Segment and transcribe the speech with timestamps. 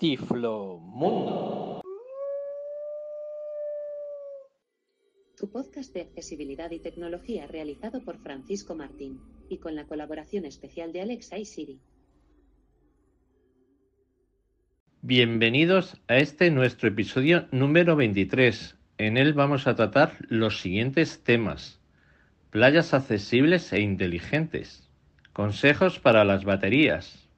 [0.00, 1.82] Tiflo Mundo.
[5.36, 10.94] Tu podcast de accesibilidad y tecnología realizado por Francisco Martín y con la colaboración especial
[10.94, 11.80] de Alexa y Siri.
[15.02, 18.78] Bienvenidos a este nuestro episodio número 23.
[18.96, 21.78] En él vamos a tratar los siguientes temas.
[22.48, 24.88] Playas accesibles e inteligentes.
[25.34, 27.29] Consejos para las baterías.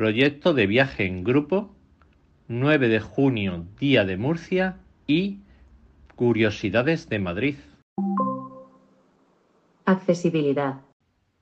[0.00, 1.74] Proyecto de viaje en grupo.
[2.48, 4.78] 9 de junio, Día de Murcia.
[5.06, 5.40] Y
[6.16, 7.56] Curiosidades de Madrid.
[9.84, 10.80] Accesibilidad.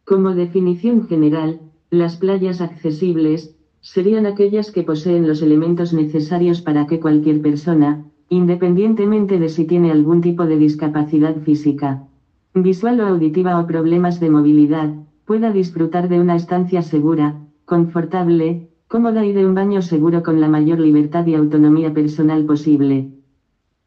[0.05, 1.61] Como definición general,
[1.91, 9.39] las playas accesibles serían aquellas que poseen los elementos necesarios para que cualquier persona, independientemente
[9.39, 12.09] de si tiene algún tipo de discapacidad física,
[12.55, 14.93] visual o auditiva o problemas de movilidad,
[15.27, 17.37] pueda disfrutar de una estancia segura,
[17.69, 23.11] confortable, cómoda y de un baño seguro con la mayor libertad y autonomía personal posible.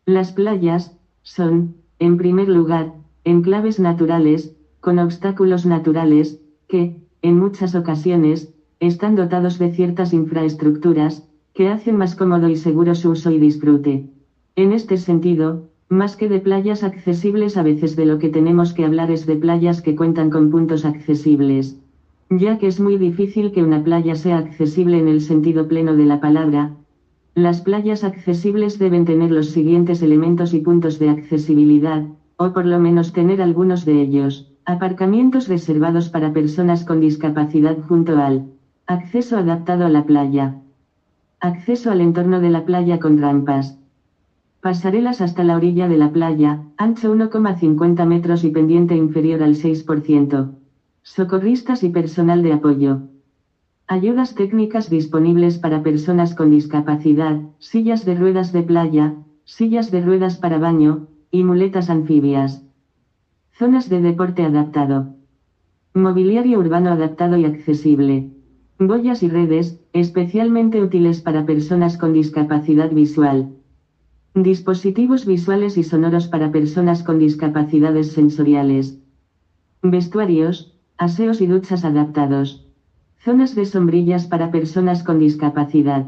[0.06, 8.52] Las playas son, en primer lugar, enclaves naturales, con obstáculos naturales, que, en muchas ocasiones,
[8.80, 11.24] están dotados de ciertas infraestructuras,
[11.56, 14.06] que hacen más cómodo y seguro su uso y disfrute.
[14.56, 15.58] En este sentido,
[15.90, 19.38] más que de playas accesibles a veces de lo que tenemos que hablar es de
[19.38, 21.81] playas que cuentan con puntos accesibles.
[22.34, 26.06] Ya que es muy difícil que una playa sea accesible en el sentido pleno de
[26.06, 26.78] la palabra,
[27.36, 32.06] las playas accesibles deben tener los siguientes elementos y puntos de accesibilidad,
[32.38, 34.48] o por lo menos tener algunos de ellos.
[34.64, 38.46] Aparcamientos reservados para personas con discapacidad junto al
[38.86, 40.56] acceso adaptado a la playa.
[41.42, 43.78] Acceso al entorno de la playa con rampas.
[44.62, 50.61] Pasarelas hasta la orilla de la playa, ancho 1,50 metros y pendiente inferior al 6%.
[51.04, 53.02] Socorristas y personal de apoyo.
[53.88, 60.38] Ayudas técnicas disponibles para personas con discapacidad, sillas de ruedas de playa, sillas de ruedas
[60.38, 62.64] para baño, y muletas anfibias.
[63.52, 65.08] Zonas de deporte adaptado.
[65.94, 68.26] Mobiliario urbano adaptado y accesible.
[68.78, 73.50] Boyas y redes, especialmente útiles para personas con discapacidad visual.
[74.34, 78.96] Dispositivos visuales y sonoros para personas con discapacidades sensoriales.
[79.82, 80.71] Vestuarios,
[81.02, 82.68] aseos y duchas adaptados.
[83.18, 86.06] Zonas de sombrillas para personas con discapacidad.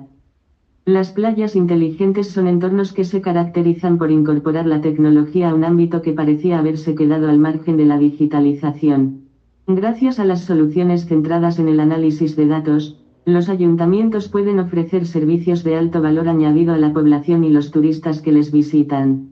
[0.86, 6.04] Las playas inteligentes son entornos que se caracterizan por incorporar la tecnología a un ámbito
[6.04, 9.22] que parecía haberse quedado al margen de la digitalización.
[9.66, 15.64] Gracias a las soluciones centradas en el análisis de datos, los ayuntamientos pueden ofrecer servicios
[15.64, 19.30] de alto valor añadido a la población y los turistas que les visitan.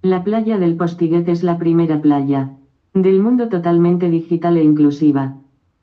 [0.00, 2.57] La playa del Postiguet es la primera playa
[2.94, 5.36] del mundo totalmente digital e inclusiva.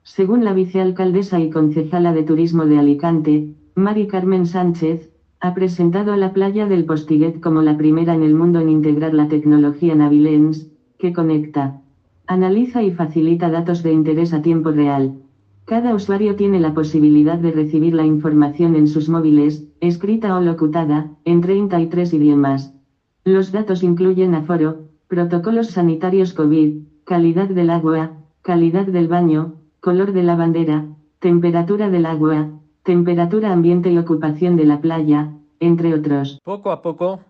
[0.04, 6.18] Según la vicealcaldesa y concejala de turismo de Alicante, Mari Carmen Sánchez, ha presentado a
[6.18, 10.70] la playa del Postiguet como la primera en el mundo en integrar la tecnología Navilens,
[10.98, 11.82] que conecta,
[12.28, 15.22] analiza y facilita datos de interés a tiempo real
[15.66, 21.10] cada usuario tiene la posibilidad de recibir la información en sus móviles, escrita o locutada,
[21.26, 22.76] en 33 idiomas.
[23.24, 30.24] Los datos incluyen aforo, protocolos sanitarios COVID, calidad del agua, calidad del baño, color de
[30.24, 30.86] la bandera,
[31.20, 32.50] temperatura del agua,
[32.82, 36.40] temperatura ambiente y ocupación de la playa, entre otros.
[36.44, 37.22] Poco a poco,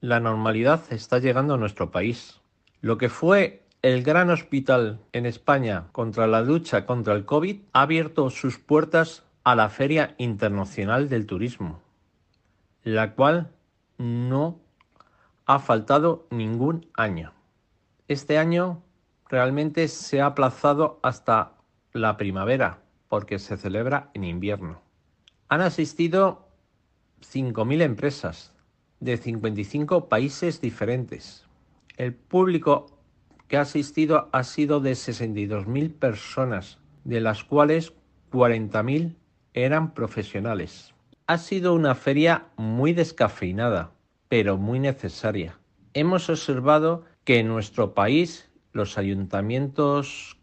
[0.00, 2.40] la normalidad está llegando a nuestro país.
[2.82, 7.82] Lo que fue el gran hospital en España contra la lucha contra el COVID ha
[7.82, 11.80] abierto sus puertas a la Feria Internacional del Turismo,
[12.84, 13.48] la cual
[13.96, 14.58] no
[15.46, 17.32] ha faltado ningún año.
[18.06, 18.82] Este año
[19.28, 21.52] realmente se ha aplazado hasta
[21.92, 24.80] la primavera porque se celebra en invierno.
[25.48, 26.48] Han asistido
[27.22, 28.52] 5.000 empresas
[29.00, 31.46] de 55 países diferentes.
[31.96, 32.98] El público
[33.48, 37.94] que ha asistido ha sido de 62.000 personas, de las cuales
[38.30, 39.16] 40.000
[39.54, 40.94] eran profesionales.
[41.26, 43.92] Ha sido una feria muy descafeinada,
[44.28, 45.58] pero muy necesaria.
[45.94, 50.36] Hemos observado que en nuestro país los ayuntamientos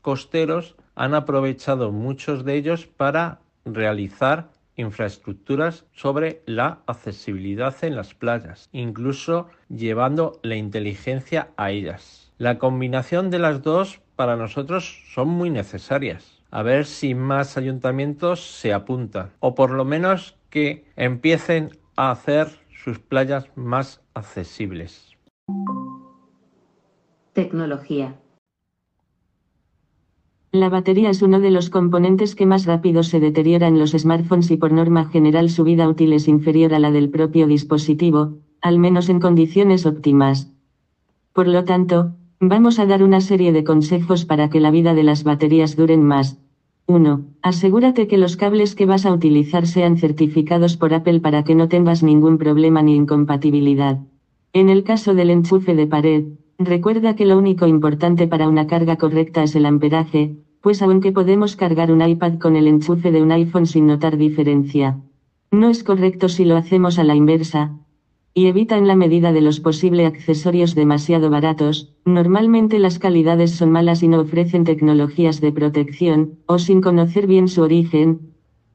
[0.00, 8.68] costeros han aprovechado muchos de ellos para realizar infraestructuras sobre la accesibilidad en las playas,
[8.72, 12.32] incluso llevando la inteligencia a ellas.
[12.38, 16.40] La combinación de las dos para nosotros son muy necesarias.
[16.50, 22.48] A ver si más ayuntamientos se apuntan o por lo menos que empiecen a hacer
[22.84, 25.16] sus playas más accesibles.
[27.32, 28.20] Tecnología.
[30.50, 34.50] La batería es uno de los componentes que más rápido se deteriora en los smartphones
[34.50, 38.78] y por norma general su vida útil es inferior a la del propio dispositivo, al
[38.78, 40.52] menos en condiciones óptimas.
[41.32, 45.02] Por lo tanto, vamos a dar una serie de consejos para que la vida de
[45.02, 46.38] las baterías duren más.
[46.84, 47.24] 1.
[47.40, 51.68] Asegúrate que los cables que vas a utilizar sean certificados por Apple para que no
[51.68, 54.00] tengas ningún problema ni incompatibilidad.
[54.52, 56.24] En el caso del enchufe de pared,
[56.66, 61.56] recuerda que lo único importante para una carga correcta es el amperaje, pues aunque podemos
[61.56, 65.00] cargar un iPad con el enchufe de un iPhone sin notar diferencia.
[65.50, 67.72] No es correcto si lo hacemos a la inversa,
[68.34, 73.70] y evita en la medida de los posibles accesorios demasiado baratos, normalmente las calidades son
[73.70, 78.32] malas y no ofrecen tecnologías de protección, o sin conocer bien su origen.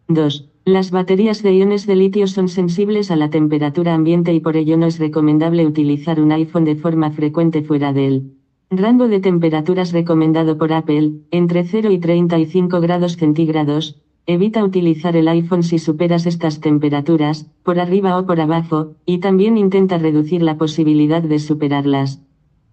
[0.07, 0.46] 2.
[0.67, 4.75] Las baterías de iones de litio son sensibles a la temperatura ambiente y por ello
[4.75, 8.33] no es recomendable utilizar un iPhone de forma frecuente fuera del
[8.69, 15.29] rango de temperaturas recomendado por Apple, entre 0 y 35 grados centígrados, Evita utilizar el
[15.29, 20.57] iPhone si superas estas temperaturas, por arriba o por abajo, y también intenta reducir la
[20.57, 22.21] posibilidad de superarlas.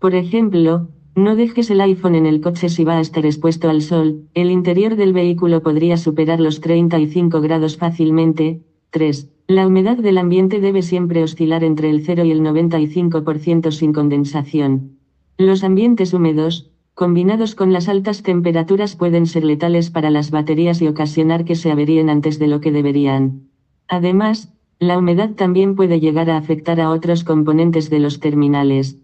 [0.00, 3.82] Por ejemplo, no dejes el iPhone en el coche si va a estar expuesto al
[3.82, 8.62] sol, el interior del vehículo podría superar los 35 grados fácilmente.
[8.90, 9.31] 3.
[9.46, 14.99] La humedad del ambiente debe siempre oscilar entre el 0 y el 95% sin condensación.
[15.38, 20.88] Los ambientes húmedos, combinados con las altas temperaturas pueden ser letales para las baterías y
[20.88, 23.49] ocasionar que se averíen antes de lo que deberían.
[23.87, 28.99] Además, la humedad también puede llegar a afectar a otros componentes de los terminales.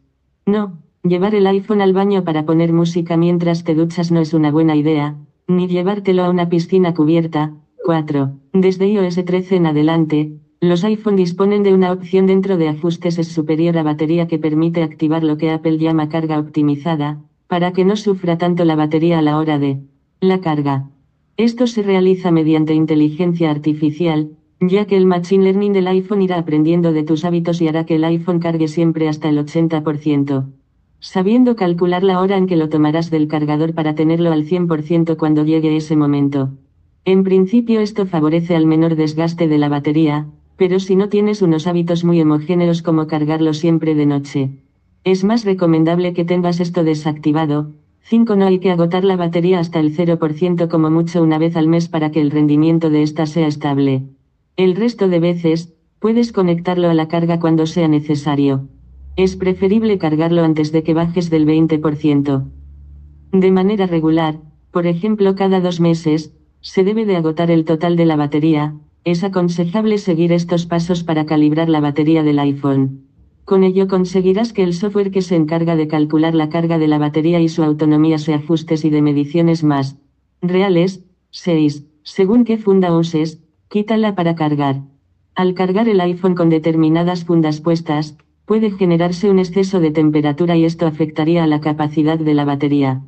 [0.46, 4.50] No, llevar el iPhone al baño para poner música mientras te duchas no es una
[4.50, 5.16] buena idea,
[5.46, 7.54] ni llevártelo a una piscina cubierta.
[7.84, 8.32] 4.
[8.52, 13.28] Desde iOS 13 en adelante, los iPhone disponen de una opción dentro de ajustes es
[13.28, 17.96] superior a batería que permite activar lo que Apple llama carga optimizada, para que no
[17.96, 19.80] sufra tanto la batería a la hora de
[20.20, 20.90] la carga.
[21.38, 26.92] Esto se realiza mediante inteligencia artificial, ya que el Machine Learning del iPhone irá aprendiendo
[26.92, 30.59] de tus hábitos y hará que el iPhone cargue siempre hasta el 80%.
[31.02, 35.44] Sabiendo calcular la hora en que lo tomarás del cargador para tenerlo al 100% cuando
[35.44, 36.50] llegue ese momento.
[37.06, 40.26] En principio esto favorece al menor desgaste de la batería,
[40.58, 44.50] pero si no tienes unos hábitos muy homogéneos como cargarlo siempre de noche,
[45.02, 47.70] es más recomendable que tengas esto desactivado.
[48.02, 48.36] 5.
[48.36, 51.88] No hay que agotar la batería hasta el 0% como mucho una vez al mes
[51.88, 54.02] para que el rendimiento de esta sea estable.
[54.56, 58.68] El resto de veces, puedes conectarlo a la carga cuando sea necesario.
[59.16, 62.44] Es preferible cargarlo antes de que bajes del 20%.
[63.32, 64.40] De manera regular,
[64.70, 68.74] por ejemplo cada dos meses, se debe de agotar el total de la batería,
[69.04, 73.06] es aconsejable seguir estos pasos para calibrar la batería del iPhone.
[73.44, 76.98] Con ello conseguirás que el software que se encarga de calcular la carga de la
[76.98, 79.98] batería y su autonomía se ajustes y de mediciones más
[80.42, 81.04] reales.
[81.30, 81.86] 6.
[82.02, 84.82] Según qué funda uses, quítala para cargar.
[85.34, 88.16] Al cargar el iPhone con determinadas fundas puestas,
[88.50, 93.00] puede generarse un exceso de temperatura y esto afectaría a la capacidad de la batería.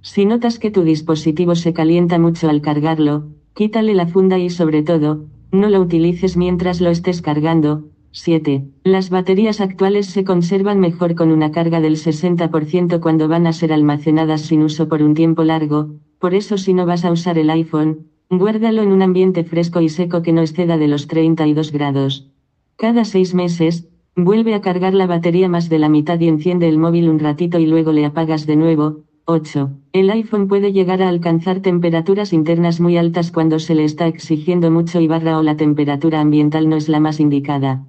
[0.00, 4.82] Si notas que tu dispositivo se calienta mucho al cargarlo, quítale la funda y sobre
[4.82, 8.64] todo, no lo utilices mientras lo estés cargando, 7.
[8.82, 13.72] Las baterías actuales se conservan mejor con una carga del 60% cuando van a ser
[13.72, 17.50] almacenadas sin uso por un tiempo largo, por eso si no vas a usar el
[17.50, 22.32] iPhone, guárdalo en un ambiente fresco y seco que no exceda de los 32 grados.
[22.74, 23.87] Cada 6 meses,
[24.24, 27.58] vuelve a cargar la batería más de la mitad y enciende el móvil un ratito
[27.60, 29.04] y luego le apagas de nuevo.
[29.26, 29.70] 8.
[29.92, 34.70] El iPhone puede llegar a alcanzar temperaturas internas muy altas cuando se le está exigiendo
[34.70, 37.84] mucho y barra o la temperatura ambiental no es la más indicada.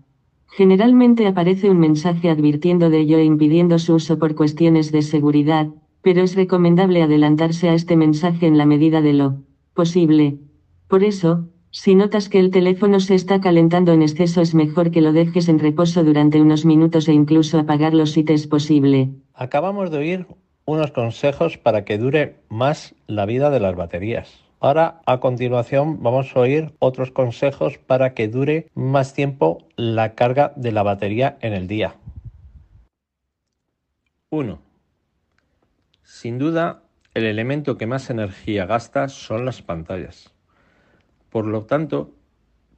[0.47, 5.69] Generalmente aparece un mensaje advirtiendo de ello e impidiendo su uso por cuestiones de seguridad,
[6.01, 9.37] pero es recomendable adelantarse a este mensaje en la medida de lo
[9.73, 10.39] posible.
[10.87, 15.01] Por eso, si notas que el teléfono se está calentando en exceso es mejor que
[15.01, 19.09] lo dejes en reposo durante unos minutos e incluso apagarlo si te es posible.
[19.33, 20.27] Acabamos de oír
[20.65, 24.43] unos consejos para que dure más la vida de las baterías.
[24.59, 30.51] Ahora, a continuación, vamos a oír otros consejos para que dure más tiempo la carga
[30.55, 31.95] de la batería en el día.
[34.31, 34.59] 1.
[36.03, 36.83] Sin duda,
[37.13, 40.33] el elemento que más energía gasta son las pantallas.
[41.29, 42.13] Por lo tanto,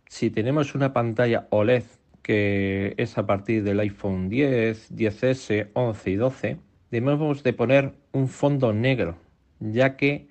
[0.07, 1.83] si tenemos una pantalla OLED
[2.21, 6.57] que es a partir del iPhone 10, 10S, 11 y 12,
[6.91, 9.17] debemos de poner un fondo negro,
[9.59, 10.27] ya que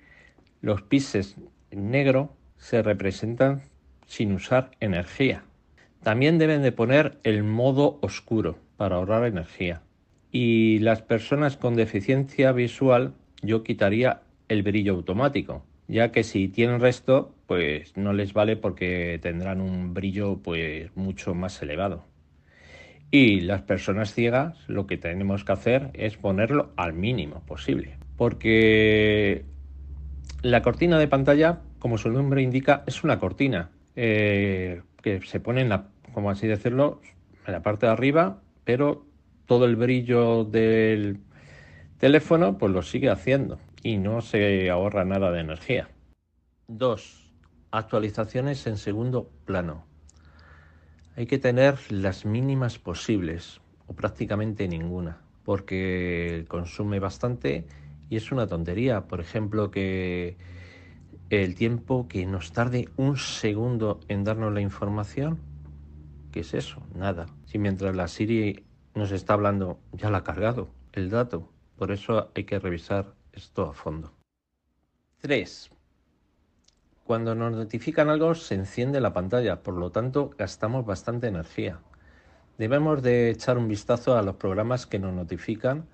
[0.61, 0.83] los
[1.71, 3.63] en negro se representan
[4.05, 5.43] sin usar energía.
[6.03, 9.81] También deben de poner el modo oscuro para ahorrar energía.
[10.31, 16.79] Y las personas con deficiencia visual yo quitaría el brillo automático, ya que si tienen
[16.79, 22.05] resto, pues no les vale porque tendrán un brillo pues mucho más elevado.
[23.11, 29.43] Y las personas ciegas lo que tenemos que hacer es ponerlo al mínimo posible, porque
[30.41, 35.59] la cortina de pantalla, como su nombre indica, es una cortina eh, que se pone
[35.59, 37.01] en la, como así decirlo,
[37.45, 39.05] en la parte de arriba, pero
[39.45, 41.17] todo el brillo del
[41.97, 45.89] teléfono pues lo sigue haciendo y no se ahorra nada de energía.
[46.67, 47.33] 2.
[47.71, 49.85] Actualizaciones en segundo plano.
[51.15, 57.65] Hay que tener las mínimas posibles o prácticamente ninguna porque consume bastante
[58.09, 59.07] y es una tontería.
[59.07, 60.37] Por ejemplo, que
[61.29, 65.39] el tiempo que nos tarde un segundo en darnos la información,
[66.31, 66.81] ¿qué es eso?
[66.95, 67.27] Nada.
[67.45, 71.49] Si mientras la Siri nos está hablando, ya la ha cargado el dato.
[71.77, 74.11] Por eso hay que revisar esto a fondo.
[75.21, 75.69] 3.
[77.03, 81.79] Cuando nos notifican algo se enciende la pantalla, por lo tanto gastamos bastante energía.
[82.57, 85.87] Debemos de echar un vistazo a los programas que nos notifican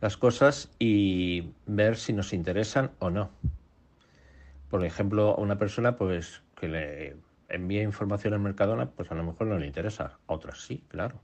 [0.00, 3.30] las cosas y ver si nos interesan o no.
[4.70, 7.16] Por ejemplo, a una persona pues que le
[7.48, 11.20] envía información al Mercadona, pues a lo mejor no le interesa, a otras sí, claro.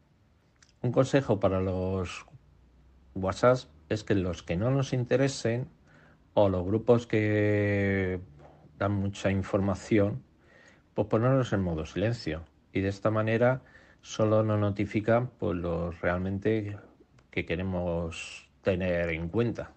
[0.82, 2.26] Un consejo para los
[3.14, 3.58] WhatsApp
[3.90, 5.68] es que los que no nos interesen
[6.32, 8.20] o los grupos que
[8.78, 10.22] dan mucha información,
[10.94, 12.44] pues ponerlos en modo silencio.
[12.72, 13.62] Y de esta manera
[14.00, 16.78] solo nos notifican pues, los realmente
[17.30, 19.72] que queremos tener en cuenta.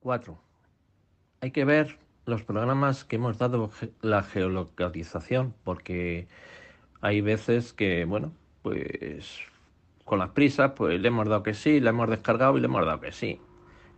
[0.00, 0.38] 4.
[1.40, 3.70] Hay que ver los programas que hemos dado
[4.02, 6.28] la geolocalización, porque
[7.00, 9.40] hay veces que, bueno, pues
[10.04, 12.84] con las prisas, pues le hemos dado que sí, le hemos descargado y le hemos
[12.84, 13.40] dado que sí.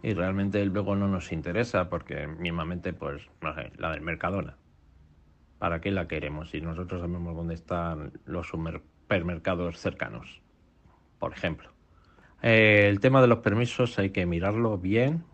[0.03, 4.57] Y realmente luego no nos interesa porque mismamente, pues, no sé, la del Mercadona.
[5.59, 10.43] ¿Para qué la queremos si nosotros sabemos dónde están los supermercados cercanos?
[11.19, 11.71] Por ejemplo.
[12.43, 15.25] Eh, el tema de los permisos hay que mirarlo bien,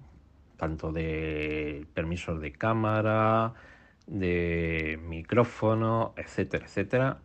[0.56, 3.54] tanto de permisos de cámara,
[4.06, 7.18] de micrófono, etcétera, etcétera.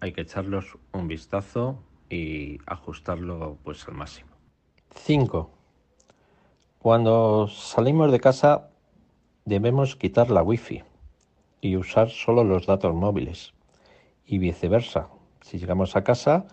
[0.00, 4.30] Hay que echarlos un vistazo y ajustarlo pues al máximo.
[4.94, 5.50] 5.
[6.78, 8.70] Cuando salimos de casa
[9.44, 10.82] debemos quitar la wifi
[11.60, 13.54] y usar solo los datos móviles
[14.26, 15.08] y viceversa.
[15.40, 16.46] Si llegamos a casa,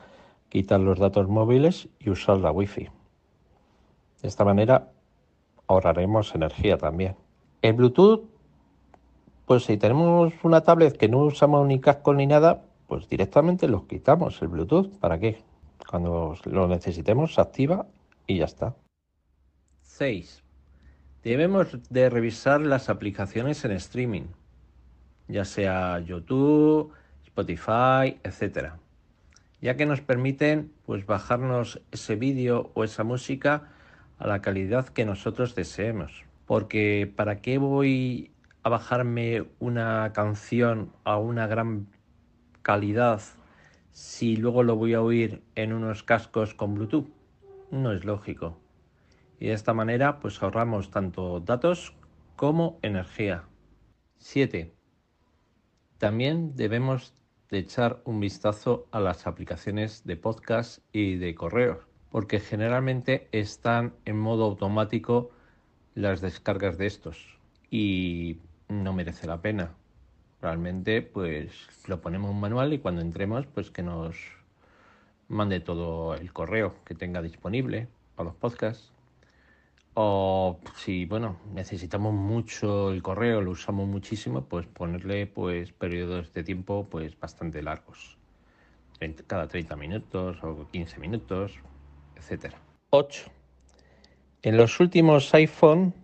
[0.50, 2.90] quitar los datos móviles y usar la wifi.
[4.22, 4.92] De esta manera
[5.68, 7.16] ahorraremos energía también.
[7.62, 8.24] El Bluetooth,
[9.46, 13.86] pues si tenemos una tablet que no usamos ni casco ni nada, pues directamente los
[13.86, 14.98] quitamos el Bluetooth.
[15.00, 15.44] ¿Para qué?
[15.90, 17.86] Cuando lo necesitemos se activa
[18.28, 18.76] y ya está.
[19.82, 20.44] 6.
[21.24, 24.28] Debemos de revisar las aplicaciones en streaming,
[25.28, 26.92] ya sea YouTube,
[27.24, 28.78] Spotify, etcétera,
[29.62, 33.70] ya que nos permiten pues bajarnos ese vídeo o esa música
[34.20, 36.26] a la calidad que nosotros deseemos.
[36.46, 41.88] Porque ¿para qué voy a bajarme una canción a una gran
[42.66, 43.22] calidad
[43.92, 47.08] si luego lo voy a oír en unos cascos con Bluetooth?
[47.70, 48.58] No es lógico.
[49.40, 51.96] Y de esta manera pues ahorramos tanto datos
[52.36, 53.44] como energía.
[54.18, 54.74] 7.
[56.00, 57.14] También debemos
[57.52, 63.94] de echar un vistazo a las aplicaciones de podcast y de correos, porque generalmente están
[64.06, 65.30] en modo automático
[65.94, 67.38] las descargas de estos
[67.70, 69.76] y no merece la pena
[70.46, 71.50] realmente pues
[71.88, 74.16] lo ponemos en manual y cuando entremos pues que nos
[75.28, 78.92] mande todo el correo que tenga disponible para los podcasts.
[79.96, 86.44] O si bueno necesitamos mucho el correo lo usamos muchísimo pues ponerle pues periodos de
[86.44, 88.20] tiempo pues bastante largos.
[89.26, 91.54] Cada 30 minutos o 15 minutos
[92.16, 92.60] etcétera.
[92.92, 93.32] 8
[94.44, 95.96] en los últimos iPhone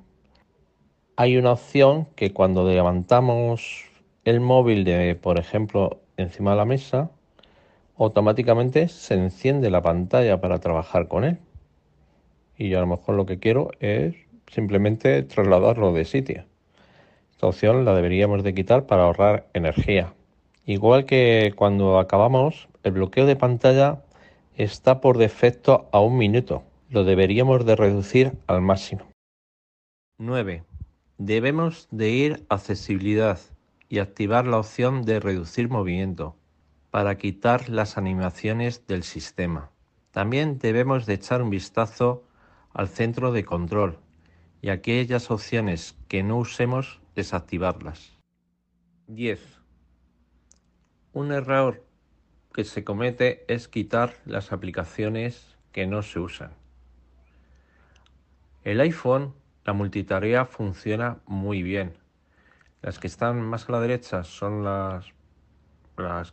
[1.15, 3.90] hay una opción que cuando levantamos
[4.23, 7.11] el móvil de, por ejemplo, encima de la mesa,
[7.97, 11.37] automáticamente se enciende la pantalla para trabajar con él.
[12.57, 14.15] Y yo a lo mejor lo que quiero es
[14.47, 16.45] simplemente trasladarlo de sitio.
[17.31, 20.13] Esta opción la deberíamos de quitar para ahorrar energía.
[20.65, 24.03] Igual que cuando acabamos, el bloqueo de pantalla
[24.55, 26.63] está por defecto a un minuto.
[26.89, 29.07] Lo deberíamos de reducir al máximo.
[30.19, 30.63] 9.
[31.17, 33.39] Debemos de ir accesibilidad
[33.91, 36.37] y activar la opción de reducir movimiento
[36.91, 39.69] para quitar las animaciones del sistema.
[40.11, 42.23] También debemos de echar un vistazo
[42.73, 43.99] al centro de control
[44.61, 48.17] y aquellas opciones que no usemos desactivarlas.
[49.07, 49.59] 10.
[51.11, 51.85] Un error
[52.53, 56.53] que se comete es quitar las aplicaciones que no se usan.
[58.63, 59.33] El iPhone,
[59.65, 62.00] la multitarea funciona muy bien.
[62.81, 65.11] Las que están más a la derecha son las,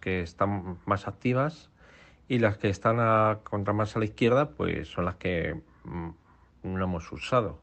[0.00, 1.70] que están más activas
[2.26, 2.96] y las que están
[3.44, 6.08] contra más a la izquierda pues son las que mm,
[6.62, 7.60] no hemos usado.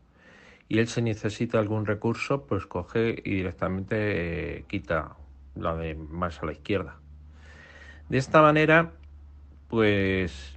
[0.68, 5.15] Y él si necesita algún recurso pues coge y directamente eh, quita
[5.56, 7.00] la de más a la izquierda.
[8.10, 8.92] De esta manera,
[9.68, 10.56] pues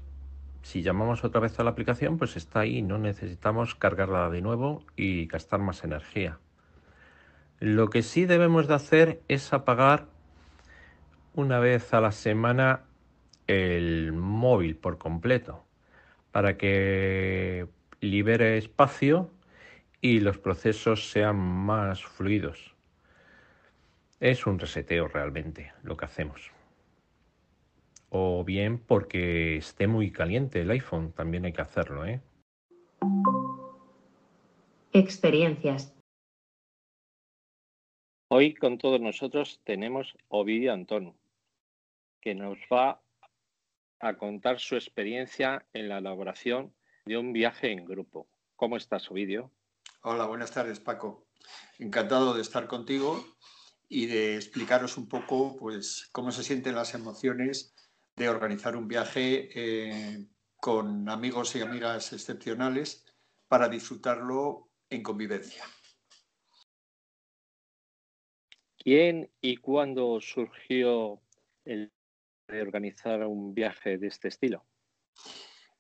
[0.63, 4.85] si llamamos otra vez a la aplicación, pues está ahí, no necesitamos cargarla de nuevo
[4.97, 6.39] y gastar más energía.
[7.61, 10.07] Lo que sí debemos de hacer es apagar
[11.35, 12.85] una vez a la semana
[13.47, 15.65] el móvil por completo
[16.33, 17.67] para que
[18.00, 19.31] libere espacio
[20.00, 22.75] y los procesos sean más fluidos.
[24.21, 26.53] Es un reseteo realmente lo que hacemos
[28.11, 32.21] o bien porque esté muy caliente el iPhone, también hay que hacerlo, ¿eh?
[34.93, 35.95] Experiencias.
[38.31, 41.17] Hoy con todos nosotros tenemos Ovidio Antón,
[42.21, 43.01] que nos va
[44.01, 46.75] a contar su experiencia en la elaboración
[47.07, 48.29] de un viaje en grupo.
[48.55, 49.51] ¿Cómo estás, Ovidio?
[50.03, 51.27] Hola, buenas tardes, Paco.
[51.79, 53.25] Encantado de estar contigo
[53.89, 57.75] y de explicaros un poco pues, cómo se sienten las emociones
[58.15, 60.27] de organizar un viaje eh,
[60.61, 63.07] con amigos y amigas excepcionales
[63.49, 65.65] para disfrutarlo en convivencia.
[68.88, 71.21] ¿Quién y cuándo surgió
[71.66, 71.92] el
[72.49, 74.64] de organizar un viaje de este estilo?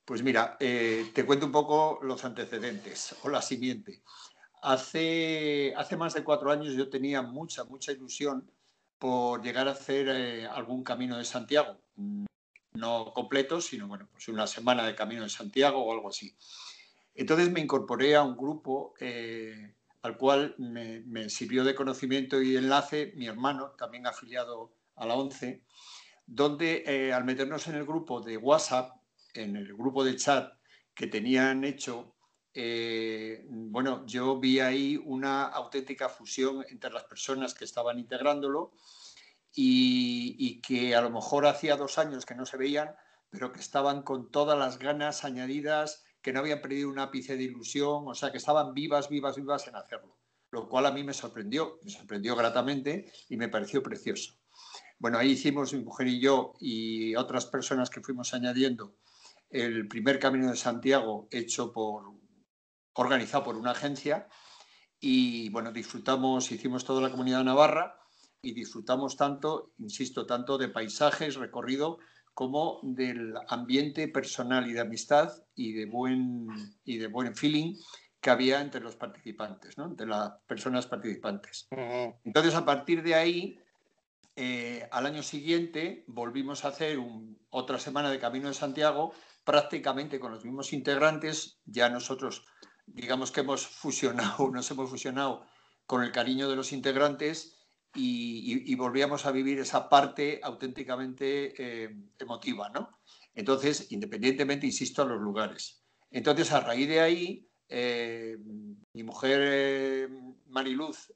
[0.04, 4.02] Pues mira, eh, te cuento un poco los antecedentes o la siguiente.
[4.60, 8.52] Hace, hace más de cuatro años yo tenía mucha, mucha ilusión
[8.98, 11.80] por llegar a hacer eh, algún camino de Santiago
[12.74, 16.36] no completo, sino bueno, pues una semana de Camino de Santiago o algo así.
[17.14, 23.12] Entonces me incorporé a un grupo eh, al cual me, sirvió de conocimiento y enlace
[23.16, 25.64] mi hermano, también afiliado a la ONCE,
[26.26, 28.96] donde eh, al meternos en el grupo de WhatsApp,
[29.34, 30.52] en el grupo de chat
[30.94, 32.14] que tenían hecho,
[32.54, 38.72] eh, bueno, yo vi ahí una auténtica fusión entre las personas que estaban integrándolo
[39.54, 42.94] y, que a lo mejor hacía dos años que no se veían,
[43.30, 47.44] pero que estaban con todas las ganas añadidas, que no habían perdido un ápice de
[47.44, 50.18] ilusión, o sea, que estaban vivas, vivas, vivas en hacerlo,
[50.50, 54.34] lo cual a mí me sorprendió, me sorprendió gratamente y me pareció precioso.
[54.98, 58.96] Bueno, ahí hicimos mi mujer y yo y otras personas que fuimos añadiendo
[59.50, 62.12] el primer Camino de Santiago hecho por,
[62.94, 64.28] organizado por una agencia
[65.00, 67.96] y bueno, disfrutamos, hicimos toda la comunidad Navarra
[68.42, 71.98] y disfrutamos tanto, insisto, tanto de paisajes, recorrido,
[72.38, 76.46] como del ambiente personal y de amistad y de buen,
[76.84, 77.74] y de buen feeling
[78.20, 79.86] que había entre los participantes, ¿no?
[79.86, 81.66] entre las personas participantes.
[82.22, 83.58] Entonces, a partir de ahí,
[84.36, 87.00] eh, al año siguiente volvimos a hacer
[87.50, 92.46] otra semana de Camino de Santiago, prácticamente con los mismos integrantes, ya nosotros
[92.86, 95.44] digamos que hemos fusionado, nos hemos fusionado
[95.86, 97.57] con el cariño de los integrantes
[97.98, 103.00] y, volvíamos a vivir esa parte auténticamente eh, emotiva, ¿no?
[103.34, 105.82] Entonces, independientemente, insisto, a los lugares.
[106.10, 108.36] Entonces, a raíz de ahí, eh,
[108.92, 110.08] mi mujer eh,
[110.46, 111.12] Mariluz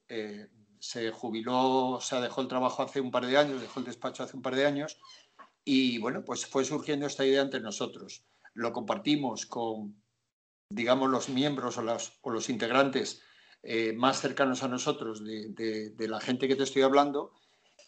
[0.78, 4.24] se jubiló, o sea, dejó el trabajo hace un par de años, dejó el despacho
[4.24, 4.98] hace un par de años,
[5.64, 8.24] y bueno, pues fue surgiendo esta idea entre nosotros.
[8.54, 10.02] Lo compartimos con,
[10.68, 11.84] digamos, los miembros o,
[12.22, 13.22] o los integrantes
[13.62, 17.32] eh, más cercanos a nosotros de, la gente que te estoy hablando.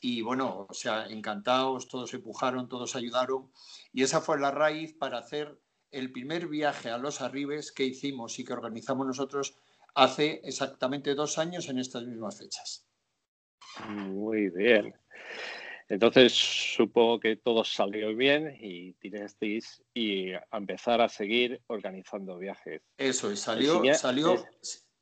[0.00, 3.50] Y bueno, o sea, encantados, todos empujaron, todos ayudaron.
[3.92, 5.58] Y esa fue la raíz para hacer
[5.90, 9.56] el primer viaje a los Arribes que hicimos y que organizamos nosotros
[9.94, 12.86] hace exactamente dos años en estas mismas fechas.
[13.88, 14.94] Muy bien.
[15.88, 22.82] Entonces supongo que todo salió bien y tirasteis y a empezar a seguir organizando viajes.
[22.96, 24.44] Eso, y salió, salió,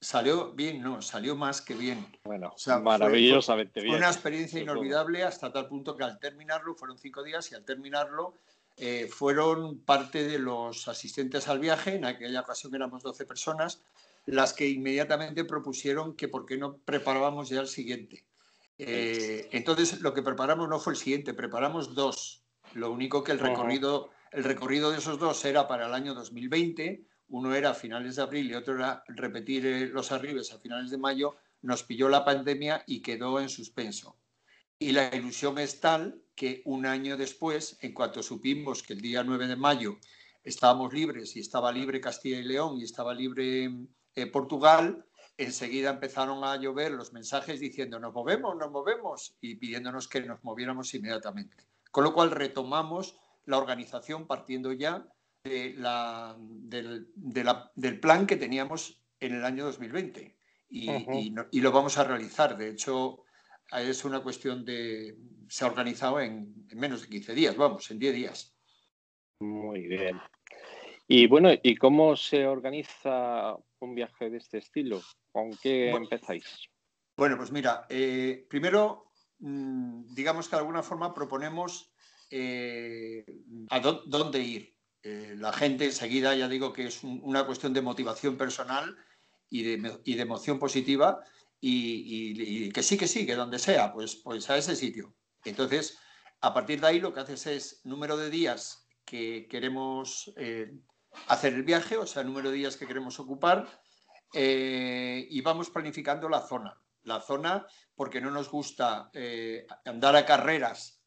[0.02, 2.04] Salió bien, no, salió más que bien.
[2.24, 3.92] Bueno, maravillosamente bien.
[3.92, 7.64] Fue una experiencia inolvidable hasta tal punto que al terminarlo, fueron cinco días y al
[7.64, 8.34] terminarlo
[8.76, 13.80] eh, fueron parte de los asistentes al viaje, en aquella ocasión éramos 12 personas,
[14.26, 18.24] las que inmediatamente propusieron que por qué no preparábamos ya el siguiente.
[18.78, 22.42] Eh, entonces, lo que preparamos no fue el siguiente, preparamos dos.
[22.74, 27.06] Lo único que el recorrido, el recorrido de esos dos era para el año 2020
[27.28, 30.90] uno era a finales de abril y otro era repetir eh, los arribes a finales
[30.90, 34.16] de mayo, nos pilló la pandemia y quedó en suspenso.
[34.78, 39.22] Y la ilusión es tal que un año después, en cuanto supimos que el día
[39.22, 39.98] 9 de mayo
[40.42, 43.70] estábamos libres y estaba libre Castilla y León y estaba libre
[44.14, 45.06] eh, Portugal,
[45.36, 50.42] enseguida empezaron a llover los mensajes diciendo nos movemos, nos movemos y pidiéndonos que nos
[50.42, 51.56] moviéramos inmediatamente.
[51.90, 55.06] Con lo cual retomamos la organización partiendo ya
[55.44, 60.36] de la, del, del, plan que teníamos en el año 2020
[60.70, 60.90] y,
[61.50, 62.56] y, lo vamos a realizar.
[62.56, 63.24] De hecho,
[63.76, 65.16] es una cuestión de...
[65.48, 68.56] Se ha organizado en, en menos de 15 días, vamos, en 10 días.
[69.40, 70.18] Muy bien.
[71.08, 75.02] Y bueno, ¿y cómo se organiza un viaje de este estilo?
[75.32, 76.44] ¿Con qué empezáis?
[77.16, 81.92] Bueno, pues mira, eh, primero, mm, digamos que de alguna forma proponemos
[82.30, 83.26] eh,
[83.68, 84.71] a dónde ir.
[85.02, 88.96] Eh, la gente enseguida, ya digo que es una cuestión de motivación personal
[89.50, 91.20] y de, emoción positiva
[91.60, 95.14] y, que sí, que sí, que donde sea, pues, pues a ese sitio.
[95.44, 95.98] Entonces,
[96.40, 100.32] a partir de ahí lo que haces es número de días que queremos
[101.28, 103.68] hacer el viaje, o sea, número de días que queremos ocupar,
[104.32, 106.78] eh, y vamos planificando la zona.
[107.04, 111.01] La zona, porque no nos gusta eh, andar a carreras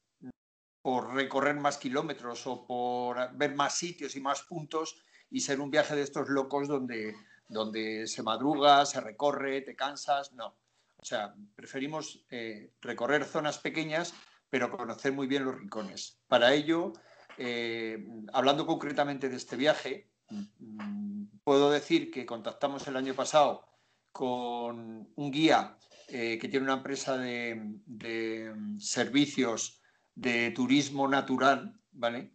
[0.86, 5.71] por recorrer más kilómetros o por ver más sitios y más puntos y ser un
[5.71, 7.15] viaje de estos locos donde,
[7.50, 10.56] donde se madruga, se recorre, te cansas, no.
[10.98, 14.13] O sea, preferimos eh, recorrer zonas pequeñas,
[14.48, 16.19] pero conocer muy bien los rincones.
[16.28, 16.93] Para ello,
[17.39, 20.12] eh, hablando concretamente de este viaje,
[21.43, 23.67] puedo decir que contactamos el año pasado
[24.12, 29.82] con un guía eh, que tiene una empresa de, servicios
[30.15, 32.32] de turismo natural, ¿vale?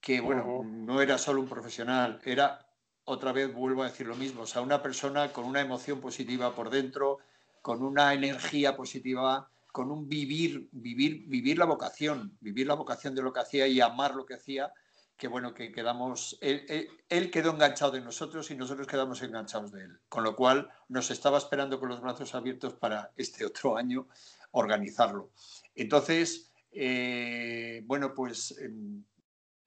[0.00, 2.66] Que, bueno, no era solo un profesional, era,
[3.04, 6.54] otra vez vuelvo a decir lo mismo, o sea, una persona con una emoción positiva
[6.54, 7.18] por dentro,
[7.62, 13.22] con una energía positiva con un vivir, vivir, vivir la vocación, vivir la vocación de
[13.22, 14.70] lo que hacía y amar lo que hacía,
[15.16, 19.98] que bueno, que quedamos, él, quedó enganchado de nosotros y nosotros quedamos enganchados de él,
[20.10, 24.08] con lo cual nos estaba esperando con los brazos abiertos para este otro año
[24.50, 25.30] organizarlo.
[25.74, 29.04] Entonces, eh, bueno, pues em,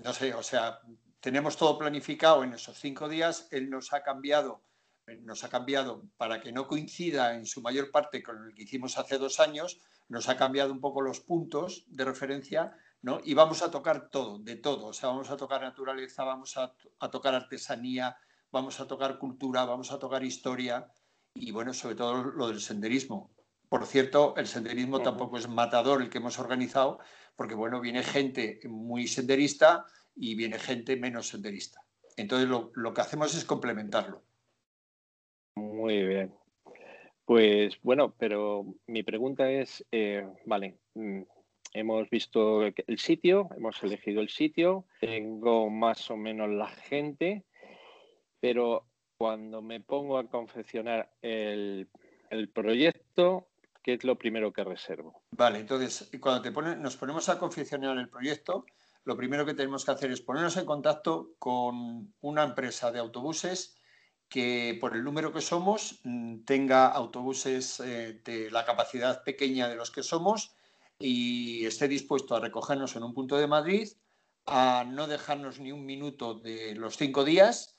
[0.04, 0.80] no sé, o sea,
[1.20, 4.63] tenemos todo planificado en esos cinco días, él nos ha cambiado
[5.22, 8.98] nos ha cambiado para que no coincida en su mayor parte con el que hicimos
[8.98, 13.20] hace dos años, nos ha cambiado un poco los puntos de referencia, ¿no?
[13.24, 14.88] Y vamos a tocar todo, de todo.
[14.88, 16.74] O sea, vamos a tocar naturaleza, vamos a,
[17.10, 18.18] tocar artesanía,
[18.52, 20.91] vamos a tocar cultura, vamos a tocar historia
[21.34, 23.35] y, bueno, sobre todo lo del senderismo.
[23.69, 26.99] Por cierto, el senderismo tampoco es matador el que hemos organizado,
[27.36, 31.82] porque, bueno, viene gente muy senderista y viene gente menos senderista.
[32.17, 34.23] Entonces, lo, lo que hacemos es complementarlo.
[35.56, 36.34] Muy bien.
[37.25, 41.21] Pues bueno, pero mi pregunta es, eh, vale, mm,
[41.73, 47.43] hemos visto el sitio, hemos elegido el sitio, tengo más o menos la gente,
[48.39, 48.86] pero
[49.17, 51.89] cuando me pongo a confeccionar el,
[52.54, 53.47] proyecto,
[53.86, 55.21] ¿qué es lo primero que reservo?
[55.30, 58.65] Vale, entonces cuando te nos ponemos a confeccionar el proyecto,
[59.04, 63.78] lo primero que tenemos que hacer es ponernos en contacto con una empresa de autobuses
[64.28, 69.76] que por el número que somos mm, tenga autobuses eh, de la capacidad pequeña de
[69.76, 70.56] los que somos
[70.98, 73.88] y esté dispuesto a recogernos en un punto de Madrid,
[74.48, 77.76] a no dejarnos ni un minuto de los cinco días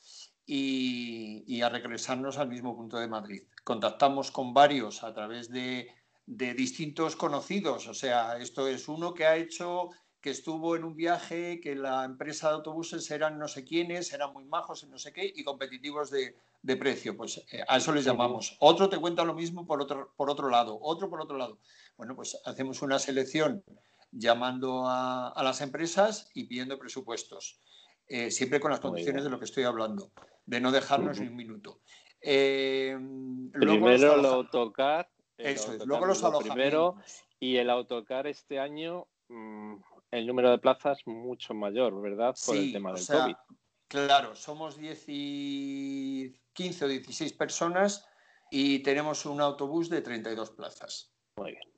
[0.47, 3.43] y, a regresarnos al mismo punto de Madrid.
[3.67, 5.89] Contactamos con varios a través de,
[6.25, 10.95] de distintos conocidos, o sea, esto es uno que ha hecho que estuvo en un
[10.95, 14.99] viaje, que la empresa de autobuses eran no sé quiénes, eran muy majos en no
[14.99, 16.37] sé qué y competitivos de,
[16.77, 17.17] precio.
[17.17, 18.57] Pues eh, a eso les llamamos.
[18.61, 21.59] Otro te cuenta lo mismo por otro, por otro lado, otro por otro lado.
[21.97, 23.65] Bueno, pues hacemos una selección
[24.13, 27.61] llamando a, las empresas y pidiendo presupuestos.
[28.07, 30.13] Eh, siempre con las condiciones de lo que estoy hablando,
[30.45, 31.81] de no dejarnos ni un minuto.
[32.29, 32.99] Eh,
[33.53, 35.09] primero el autocar.
[35.39, 36.55] Eso es, luego los alojamientos.
[36.55, 36.97] Primero,
[37.39, 39.77] y el autocar este año mm,
[40.11, 42.35] el número de plazas mucho mayor, ¿verdad?
[42.45, 43.37] Por el tema del COVID.
[43.89, 48.09] Claro, somos 10 15 o 16 personas
[48.51, 51.13] y tenemos un autobús de 32 plazas.
[51.37, 51.73] Muy bien.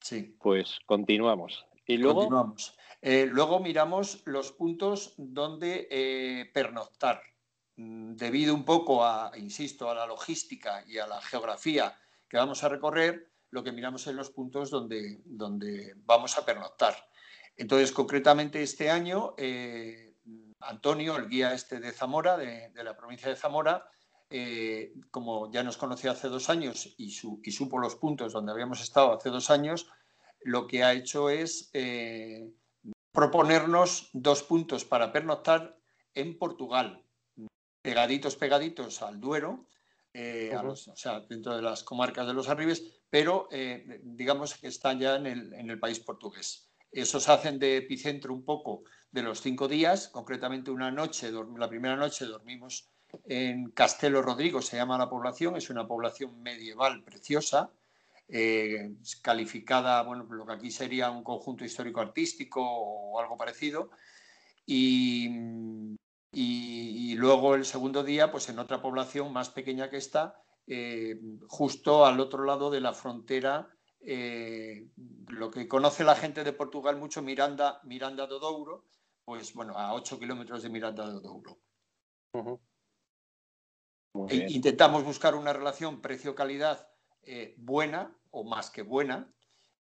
[0.00, 0.36] Sí.
[0.38, 1.64] Pues continuamos.
[1.86, 2.20] Y luego.
[2.20, 2.76] Continuamos.
[3.00, 7.22] Eh, luego miramos los puntos donde eh, pernoctar.
[7.78, 11.96] Mm, debido un poco a, insisto, a la logística y a la geografía
[12.28, 16.96] que vamos a recorrer, lo que miramos en los puntos donde, donde vamos a pernoctar.
[17.56, 20.16] Entonces, concretamente este año, eh,
[20.60, 23.88] Antonio, el guía este de Zamora, de, la provincia de Zamora,
[24.28, 29.12] eh, como ya nos conoció hace dos años y, supo los puntos donde habíamos estado
[29.12, 29.88] hace dos años,
[30.40, 32.50] lo que ha hecho es eh,
[33.12, 35.78] proponernos dos puntos para pernoctar
[36.14, 37.04] en Portugal,
[37.88, 39.64] pegaditos, pegaditos al Duero,
[40.12, 43.48] eh, o sea, dentro de las comarcas de los Arribes, pero
[44.02, 46.68] digamos que están ya en el, en el país portugués.
[46.90, 51.96] Esos hacen de epicentro un poco de los cinco días, concretamente una noche, la primera
[51.96, 52.88] noche dormimos
[53.24, 57.70] en Castelo Rodrigo, se llama la población, es una población medieval preciosa,
[58.28, 63.90] eh, calificada, bueno, lo que aquí sería un conjunto histórico-artístico o algo parecido.
[66.30, 71.18] Y, y, luego el segundo día, pues en otra población más pequeña que esta, eh,
[71.46, 74.86] justo al otro lado de la frontera eh,
[75.28, 78.84] lo que conoce la gente de Portugal mucho, Miranda, Miranda do Douro,
[79.24, 81.58] pues bueno, a 8 kilómetros de Miranda do Douro.
[84.28, 86.88] e intentamos buscar una relación precio-calidad
[87.22, 89.32] eh, buena o más que buena.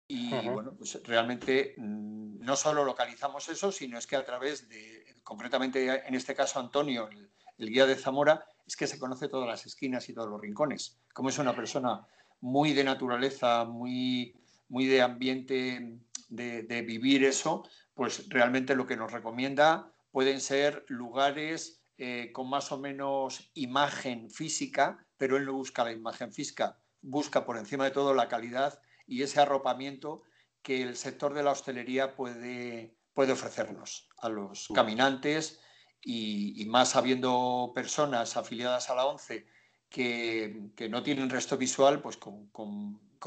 [0.07, 5.03] Y bueno, pues realmente mm, no solo localizamos eso, sino es que a través de,
[5.23, 9.47] concretamente en este caso Antonio, el, el guía de Zamora, es que se conoce todas
[9.47, 10.99] las esquinas y todos los rincones.
[11.13, 12.05] Como es una persona
[12.41, 14.35] muy de naturaleza, muy,
[14.69, 17.63] muy de ambiente, de, vivir eso,
[17.93, 24.29] pues realmente lo que nos recomienda pueden ser lugares eh, con más o menos imagen
[24.29, 28.79] física, pero él no busca la imagen física, busca por encima de todo la calidad
[29.07, 30.23] y ese arropamiento
[30.61, 35.61] que el sector de la hostelería puede, puede ofrecernos a los caminantes
[36.01, 39.47] y, y, más habiendo personas afiliadas a la ONCE
[39.89, 42.49] que, no tienen resto visual, pues con,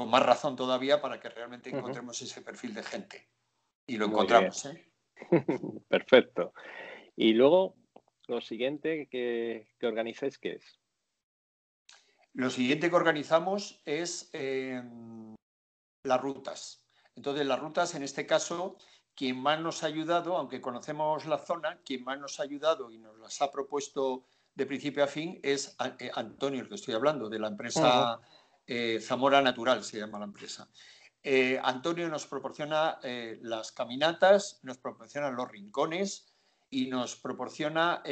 [0.06, 3.28] más razón todavía para que realmente encontremos ese perfil de gente.
[3.86, 4.66] Y lo encontramos.
[4.66, 4.92] ¿eh?
[5.88, 6.52] Perfecto.
[7.16, 7.74] Y luego,
[8.26, 10.78] lo siguiente que, que organizáis, ¿qué es?
[12.34, 15.34] Lo siguiente que organizamos es em,
[16.08, 16.84] las rutas.
[17.14, 18.76] Entonces, las rutas, en este caso,
[19.18, 22.98] quien más nos ha ayudado, aunque conocemos la zona, quien más nos ha ayudado y
[22.98, 27.28] nos las ha propuesto de principio a fin es eh, Antonio, el que estoy hablando,
[27.28, 28.20] de la empresa
[28.66, 30.68] eh, Zamora Natural, se llama la empresa.
[31.22, 32.98] Eh, Antonio nos proporciona
[33.42, 36.32] las caminatas, nos proporciona los rincones
[36.70, 38.02] y nos proporciona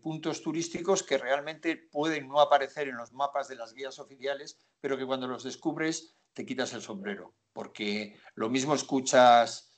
[0.00, 4.96] puntos turísticos que realmente pueden no aparecer en los mapas de las guías oficiales, pero
[4.96, 9.68] que cuando los descubres te quitas el sombrero, porque lo mismo escuchas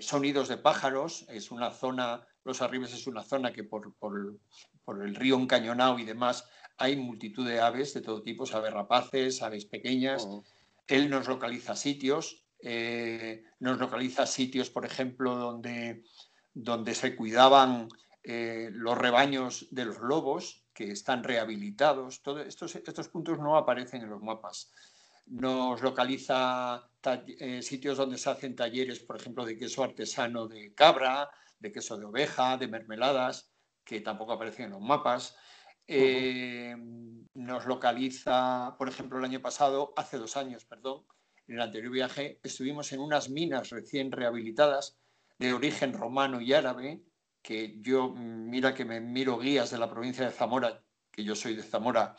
[0.00, 5.14] sonidos de pájaros, es una zona, Los Arribes es una zona que por, por el
[5.14, 6.44] río encañonado y demás,
[6.82, 10.24] hay multitud de aves de todo tipo, aves rapaces, aves pequeñas.
[10.26, 10.44] Oh.
[10.86, 16.04] Él nos localiza sitios, eh, nos localiza sitios, por ejemplo, donde,
[16.52, 17.88] donde se cuidaban
[18.24, 22.22] eh, los rebaños de los lobos, que están rehabilitados.
[22.22, 24.72] Todos estos, estos puntos no aparecen en los mapas.
[25.26, 26.90] Nos localiza
[27.38, 31.96] eh, sitios donde se hacen talleres, por ejemplo, de queso artesano de cabra, de queso
[31.96, 33.52] de oveja, de mermeladas
[33.84, 35.36] que tampoco aparecen en los mapas.
[35.86, 36.74] Eh,
[37.34, 41.04] nos localiza, por ejemplo, el año pasado, hace dos años, perdón,
[41.48, 44.98] en el anterior viaje, estuvimos en unas minas recién rehabilitadas
[45.38, 47.02] de origen romano y árabe,
[47.42, 51.56] que yo, mira que me miro guías de la provincia de Zamora, que yo soy
[51.56, 52.16] de Zamora,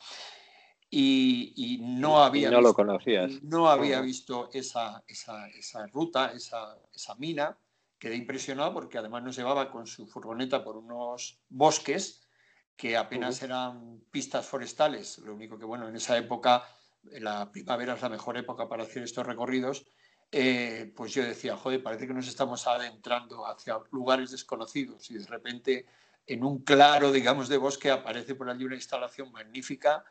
[0.95, 3.41] y, no había no visto, lo conocías.
[3.41, 7.58] No había visto esa, esa, esa ruta, esa, esa mina,
[7.97, 12.27] quedé impresionado porque además nos llevaba con su furgoneta por unos bosques
[12.75, 15.17] que apenas eran pistas forestales.
[15.19, 16.63] Lo único que, bueno, en esa época,
[17.03, 19.88] la primavera es la mejor época para hacer estos recorridos.
[20.32, 25.25] Eh, pues yo decía, joder, parece que nos estamos adentrando hacia lugares desconocidos y de
[25.25, 25.86] repente
[26.25, 30.03] en un claro, digamos, de bosque aparece por allí una instalación magnífica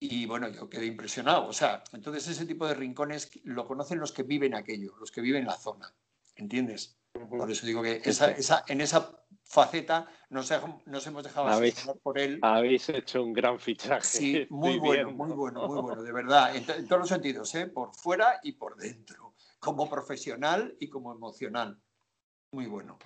[0.00, 1.46] y bueno, yo quedé impresionado.
[1.46, 5.20] O sea, entonces ese tipo de rincones lo conocen los que viven aquello, los que
[5.20, 5.92] viven en la zona,
[6.36, 6.98] ¿entiendes?
[7.12, 8.02] Por eso digo que
[8.68, 12.40] en esa faceta nos, hemos dejado habéis, por él.
[12.42, 14.04] Habéis hecho un gran fichaje.
[14.04, 17.68] Sí, muy bueno, muy bueno, muy bueno, de verdad, en, todos los sentidos, ¿eh?
[17.68, 21.80] por fuera y por dentro, como profesional y como emocional.
[22.50, 22.98] Muy bueno.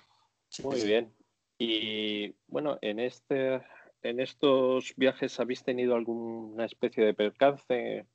[0.63, 1.15] muy bien.
[1.59, 3.61] Y bueno, en este
[4.01, 8.05] en estos viajes habéis tenido alguna especie de percance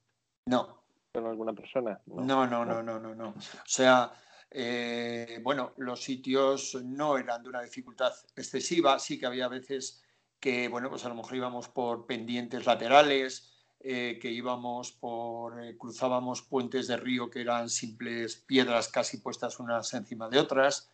[0.46, 0.82] no.
[1.12, 2.22] con alguna persona no.
[2.22, 4.12] No no no no no, o sea
[4.56, 10.04] eh, bueno, los sitios no eran de una dificultad excesiva, sí que había veces
[10.38, 15.76] que, bueno, pues a lo mejor íbamos por pendientes laterales, eh, que íbamos por, eh,
[15.76, 20.88] cruzábamos puentes de río que eran simples piedras casi puestas unas encima de otras,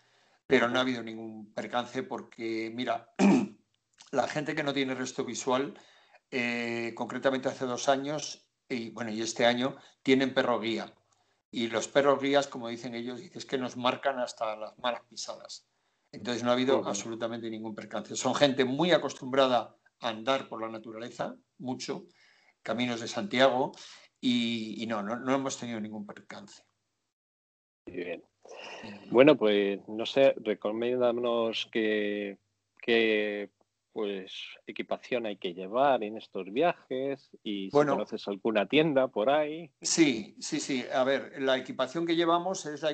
[0.46, 3.10] pero no ha habido ningún percance porque, mira,
[4.10, 5.74] la gente que no tiene resto visual
[6.30, 10.94] eh, concretamente hace dos años, y bueno, y este año, tienen perro guía.
[11.50, 15.66] Y los perros guías, como dicen ellos, es que nos marcan hasta las malas pisadas.
[16.12, 18.16] Entonces no ha habido absolutamente ningún percance.
[18.16, 22.06] Son gente muy acostumbrada a andar por la naturaleza, mucho,
[22.62, 23.72] caminos de Santiago,
[24.20, 26.62] y, no, no, hemos tenido ningún percance.
[27.86, 28.22] bien.
[29.10, 32.38] Bueno, pues no sé, recomiéndanos que,
[32.80, 33.50] que
[33.92, 34.32] pues
[34.66, 39.70] equipación hay que llevar en estos viajes y si conoces alguna tienda por ahí.
[39.82, 40.84] Sí, sí, sí.
[40.92, 42.84] A ver, la equipación que llevamos es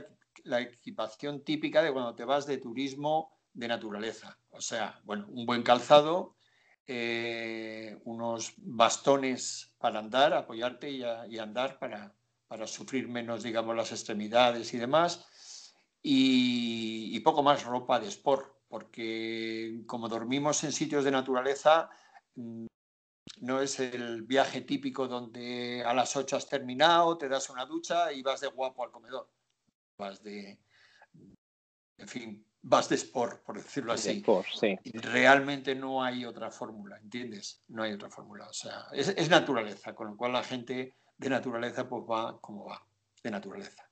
[0.45, 4.39] la, equipación típica de cuando te vas de turismo de naturaleza.
[4.51, 6.37] O sea, bueno, un buen calzado,
[6.87, 12.15] eh, unos bastones para andar, apoyarte y, andar para,
[12.47, 15.75] para, sufrir menos, digamos, las extremidades y demás.
[16.03, 21.89] Y, y poco más ropa de sport porque como dormimos en sitios de naturaleza,
[22.35, 22.67] mm,
[23.41, 28.13] no es el viaje típico donde a las 8 has terminado, te das una ducha
[28.13, 29.29] y vas de guapo al comedor.
[29.99, 30.59] Vas de,
[31.99, 34.25] en fin, vas de sport, por decirlo así.
[34.95, 37.63] realmente no hay otra fórmula, ¿entiendes?
[37.69, 38.49] No hay otra fórmula.
[38.49, 42.67] O sea, es, es, naturaleza, con lo cual la gente de naturaleza pues va como
[42.67, 42.85] va,
[43.23, 43.86] de naturaleza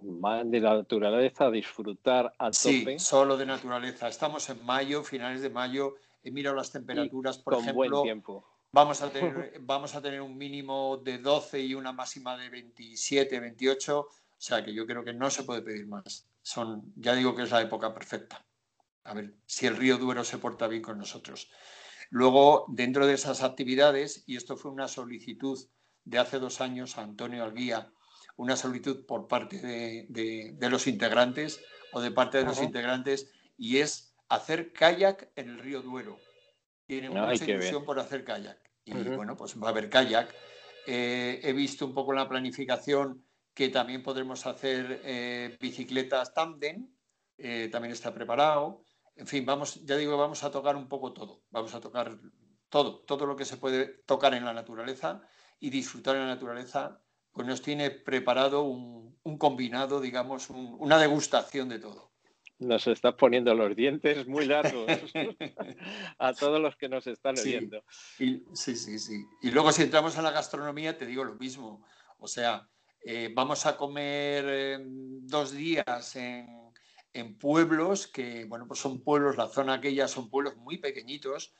[0.00, 2.98] de la naturaleza a disfrutar a tope.
[2.98, 4.08] Sí, solo de naturaleza.
[4.08, 5.96] Estamos en mayo, finales de mayo.
[6.22, 8.02] He mirado las temperaturas, por ejemplo.
[8.02, 8.44] tiempo.
[8.70, 13.40] Vamos a, tener, vamos a tener un mínimo de 12 y una máxima de 27,
[13.40, 14.00] 28.
[14.00, 16.28] O sea que yo creo que no se puede pedir más.
[16.42, 18.44] Son, ya digo que es la época perfecta.
[19.04, 21.50] A ver si el río Duero se porta bien con nosotros.
[22.10, 25.58] Luego, dentro de esas actividades, y esto fue una solicitud
[26.04, 27.90] de hace dos años a Antonio Alguía,
[28.38, 31.60] una solicitud por parte de, los integrantes
[31.92, 36.18] o de parte de los integrantes y es hacer kayak en el río Duero.
[36.86, 38.58] Tiene mucha ilusión por hacer kayak.
[38.84, 40.32] Y bueno, pues va a haber kayak.
[40.86, 46.88] Eh, he visto un poco en la planificación que también podremos hacer eh, bicicletas tandem,
[47.36, 48.84] eh, también está preparado.
[49.16, 51.42] En fin, vamos, ya digo, vamos a tocar un poco todo.
[51.50, 52.16] Vamos a tocar
[52.68, 55.22] todo, todo lo que se puede tocar en la naturaleza
[55.58, 57.02] y disfrutar en la naturaleza
[57.38, 62.10] pues nos tiene preparado un, combinado, digamos, una degustación de todo.
[62.58, 64.86] Nos estás poniendo los dientes muy largos
[66.18, 67.84] a todos los que nos están oyendo.
[68.16, 71.86] Sí, sí, sí, Y luego si entramos en la gastronomía, te digo lo mismo.
[72.18, 72.68] O sea,
[73.04, 76.72] eh, vamos a comer em, dos días en,
[77.12, 81.54] en, pueblos que, bueno, pues son pueblos, la zona aquella son pueblos muy pequeñitos.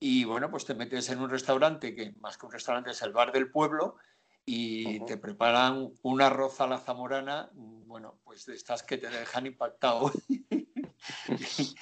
[0.00, 3.12] Y bueno, pues te metes en un restaurante que más que un restaurante es el
[3.12, 3.98] bar del pueblo
[4.44, 9.46] y te preparan un arroz a la zamorana, bueno, pues de estas que te dejan
[9.46, 10.10] impactado.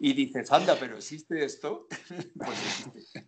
[0.00, 1.86] y dices, anda, pero ¿existe esto?
[2.38, 3.26] pues existe.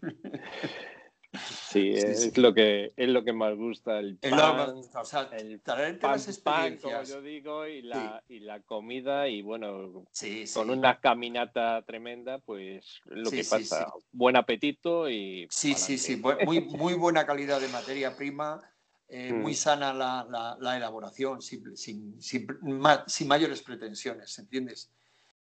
[1.70, 5.98] Sí, es, Lo que, es lo que más gusta, el pan, o sea, el pan,
[6.42, 10.06] pan, como yo digo, y la, y la comida, y bueno,
[10.54, 15.46] con una caminata tremenda, pues lo que pasa, buen apetito y...
[15.50, 18.62] Sí, sí, sí, muy, muy buena calidad de materia prima,
[19.10, 19.56] eh, muy mm.
[19.56, 24.92] sana la, elaboración, sin, sin, sin, mayores pretensiones, ¿entiendes?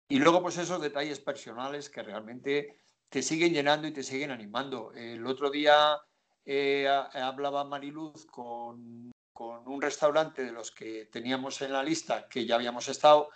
[0.07, 4.93] Y luego, pues esos detalles personales que realmente te siguen llenando y te siguen animando.
[4.93, 5.97] El otro día
[6.45, 12.45] eh, hablaba Mariluz con, con, un restaurante de los que teníamos en la lista, que
[12.45, 13.27] ya habíamos estado,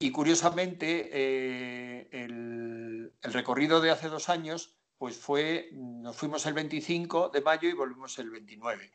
[0.00, 6.54] y curiosamente eh, el, el, recorrido de hace dos años, pues fue, nos fuimos el
[6.54, 8.90] 25 de mayo y volvimos el 29.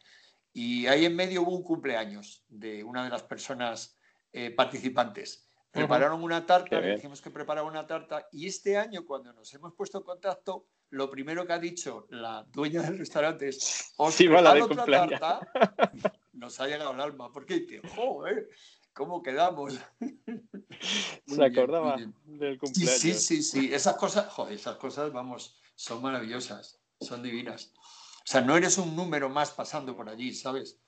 [0.54, 3.98] Y ahí en medio hubo un cumpleaños de una de las personas
[4.32, 5.50] eh, participantes.
[5.72, 9.74] Prepararon una tarta, le dijimos que preparaba una tarta y este año cuando nos hemos
[9.74, 14.28] puesto en contacto, lo primero que ha dicho la dueña del restaurante es, os sí,
[14.28, 15.40] preparo otra tarta,
[16.34, 18.50] nos ha llegado al alma, porque dice, joder,
[18.94, 19.80] ¿cómo quedamos?
[21.26, 23.00] Se acordaba del cumpleaños.
[23.00, 27.74] Sí, sí, sí, esas cosas, joder, esas cosas, vamos, son maravillosas, son divinas.
[28.24, 30.80] O sea, no eres un número más pasando por allí, ¿sabes?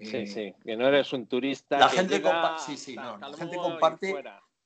[0.00, 1.78] Sí, eh, sí, que no eres un turista.
[1.78, 2.22] La gente,
[2.64, 4.14] sí, sí, no, la gente comparte,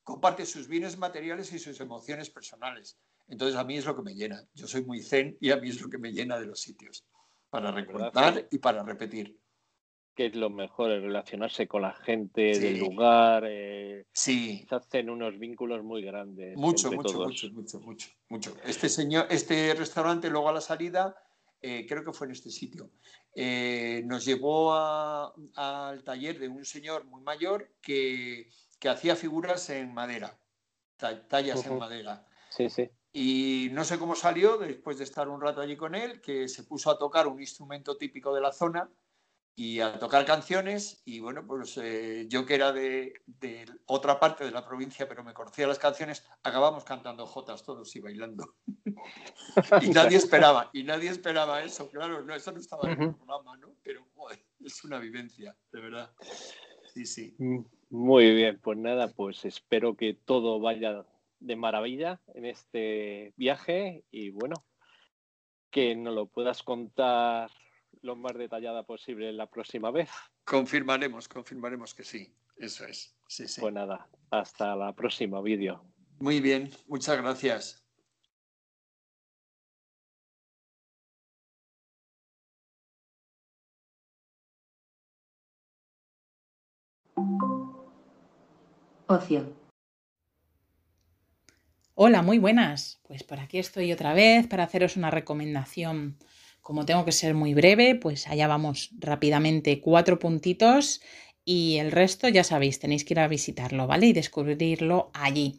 [0.02, 2.98] comparte sus bienes materiales y sus emociones personales.
[3.28, 4.44] Entonces a mí es lo que me llena.
[4.54, 7.06] Yo soy muy zen y a mí es lo que me llena de los sitios,
[7.48, 9.38] para recordar y para repetir.
[10.14, 13.44] Que es lo mejor, relacionarse con la gente del lugar.
[13.46, 14.66] Eh, sí.
[14.68, 16.56] Se hacen unos vínculos muy grandes.
[16.56, 18.56] Mucho, mucho, mucho, mucho, mucho, mucho.
[18.64, 21.16] Este señor, este restaurante luego a la salida
[21.62, 22.90] eh, creo que fue en este sitio,
[23.34, 28.48] eh, nos llevó al taller de un señor muy mayor que,
[28.88, 30.38] hacía figuras en madera,
[30.96, 32.26] tallas en madera.
[32.48, 32.90] Sí, sí.
[33.12, 36.62] Y no sé cómo salió, después de estar un rato allí con él, que se
[36.62, 38.88] puso a tocar un instrumento típico de la zona
[39.54, 41.02] y a tocar canciones.
[41.04, 43.14] Y bueno, pues eh, yo que era de,
[43.86, 48.00] otra parte de la provincia, pero me conocía las canciones, acabamos cantando jotas todos y
[48.00, 48.54] bailando.
[49.82, 53.56] y nadie esperaba, y nadie esperaba eso, claro, no, eso no estaba en el programa,
[53.56, 53.74] ¿no?
[53.82, 54.06] Pero
[54.64, 56.12] es una vivencia, de verdad.
[56.92, 57.34] Sí, sí.
[57.38, 61.04] Mm, muy bien, pues nada, pues espero que todo vaya
[61.40, 64.64] de maravilla en este viaje y bueno,
[65.70, 67.50] que nos lo puedas contar
[68.02, 70.10] lo más detallada posible la próxima vez.
[70.44, 73.16] Confirmaremos, confirmaremos que sí, eso es.
[73.26, 73.60] Sí, sí.
[73.60, 75.84] Pues nada, hasta la próxima vídeo.
[76.18, 77.84] Muy bien, muchas gracias.
[89.06, 89.56] Ocio.
[91.94, 93.00] Hola, muy buenas.
[93.02, 96.16] Pues por aquí estoy otra vez para haceros una recomendación.
[96.70, 101.00] Como tengo que ser muy breve, pues allá vamos rápidamente cuatro puntitos
[101.44, 104.06] y el resto ya sabéis, tenéis que ir a visitarlo, ¿vale?
[104.06, 105.58] Y descubrirlo allí.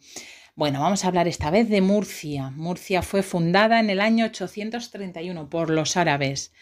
[0.54, 2.48] Bueno, vamos a hablar esta vez de Murcia.
[2.52, 6.54] Murcia fue fundada en el año 831 por los árabes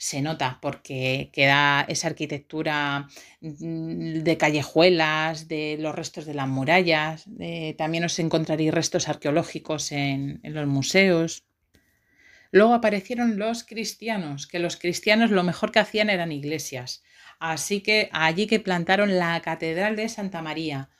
[0.00, 3.08] se nota porque queda esa arquitectura
[3.40, 7.24] mm, de callejuelas, de los restos de las murallas,
[7.76, 11.47] también os encontraréis restos arqueológicos en, en los museos.
[12.50, 17.02] Luego aparecieron los cristianos, que los cristianos lo mejor que hacían eran iglesias.
[17.38, 20.90] Así que allí que plantaron la Catedral de Santa María,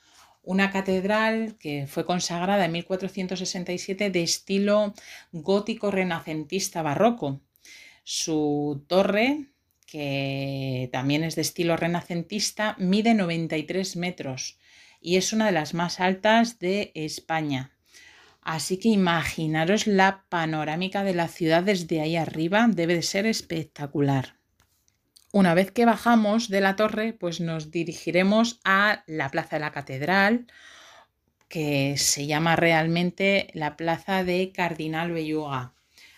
[0.41, 4.93] una catedral que fue consagrada en 1467 de estilo
[5.31, 7.41] gótico renacentista barroco
[8.11, 9.51] su torre,
[9.85, 14.57] que también es de estilo renacentista, mide 93 metros
[14.99, 17.77] y es una de las más altas de España.
[18.41, 24.35] Así que imaginaros la panorámica de la ciudad desde ahí arriba, debe de ser espectacular.
[25.31, 29.71] Una vez que bajamos de la torre, pues nos dirigiremos a la Plaza de la
[29.71, 30.47] Catedral,
[31.47, 35.73] que se llama realmente la Plaza de Cardinal Belluga.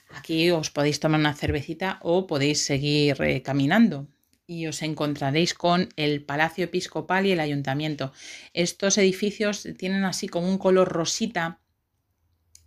[0.09, 4.07] Aquí os podéis tomar una cervecita o podéis seguir eh, caminando
[4.45, 8.11] y os encontraréis con el Palacio Episcopal y el Ayuntamiento.
[8.53, 11.60] Estos edificios tienen así como un color rosita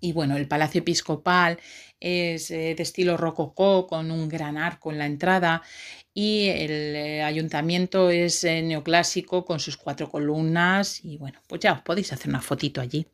[0.05, 1.59] y bueno, el Palacio Episcopal
[1.99, 5.63] es eh, de estilo rococó con un gran arco en la entrada
[6.13, 11.81] y el eh, ayuntamiento es neoclásico con sus cuatro columnas y bueno, pues ya os
[11.81, 13.07] podéis hacer una fotito allí.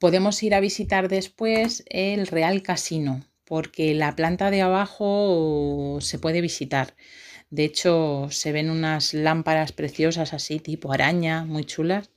[0.00, 6.40] Podemos ir a visitar después el Real Casino, porque la planta de abajo se puede
[6.40, 6.96] visitar.
[7.50, 12.10] De hecho, se ven unas lámparas preciosas así, tipo araña, muy chulas.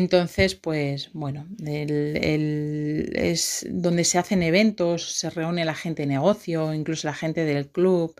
[0.00, 7.06] Entonces, pues bueno, es donde se hacen eventos, se reúne la gente de negocio, incluso
[7.08, 8.14] la gente del club.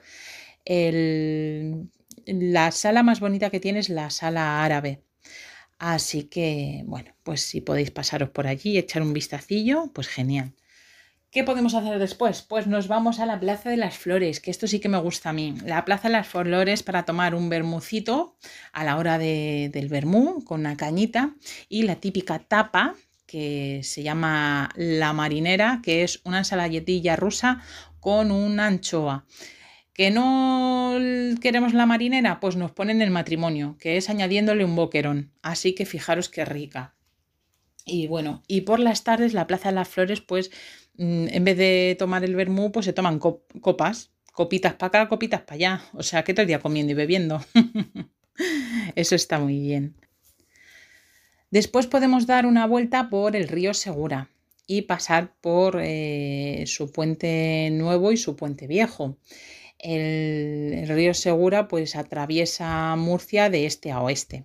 [2.27, 5.03] la sala más bonita que tiene es la sala árabe,
[5.79, 10.55] Así que, bueno, pues si podéis pasaros por allí y echar un vistacillo, pues genial.
[11.35, 12.43] ¿Qué podemos hacer después?
[12.43, 15.31] Pues nos vamos a la Plaza de las Flores, que esto sí que me gusta
[15.31, 15.57] a mí.
[15.67, 18.37] La Plaza de las Flores para tomar un bermucito
[18.73, 21.35] a la hora del vermú con una cañita
[21.69, 22.95] y la típica tapa
[23.27, 27.61] que se llama la marinera, que es una ensaladilla rusa
[27.99, 29.27] con una anchoa.
[29.93, 30.97] ¿Que no
[31.41, 32.39] queremos la marinera?
[32.39, 35.33] Pues nos ponen el matrimonio, que es añadiéndole un boquerón.
[35.43, 36.95] Así que fijaros qué rica.
[37.85, 40.51] Y bueno, y por las tardes la Plaza de las Flores, pues
[40.99, 44.11] en vez de tomar el vermú, pues se toman copas.
[44.33, 45.83] Copitas para acá, copitas para allá.
[45.93, 47.45] O sea, que todo el día comiendo y bebiendo.
[48.97, 49.95] Eso está muy bien.
[51.51, 54.29] Después podemos dar una vuelta por el río Segura
[54.67, 59.17] y pasar por eh, su puente nuevo y su puente viejo
[59.85, 64.45] el, río Segura pues atraviesa Murcia de este a oeste.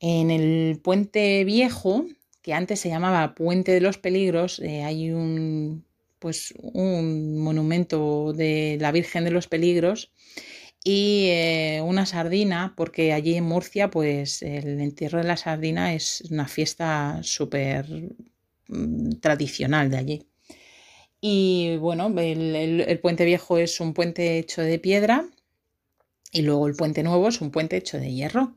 [0.00, 2.04] En el puente viejo,
[2.42, 5.84] que antes se llamaba Puente de los Peligros, eh, hay un,
[6.18, 10.12] pues, un monumento de la Virgen de los Peligros
[10.84, 16.22] y eh, una sardina, porque allí en Murcia, pues el entierro de la sardina es
[16.30, 17.86] una fiesta súper
[18.68, 20.26] mm, tradicional de allí.
[21.20, 25.24] Y bueno, el, puente viejo es un puente hecho de piedra
[26.32, 28.56] y luego el puente nuevo es un puente hecho de hierro.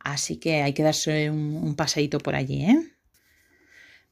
[0.00, 2.64] Así que hay que darse un, paseíto por allí.
[2.64, 2.95] ¿eh?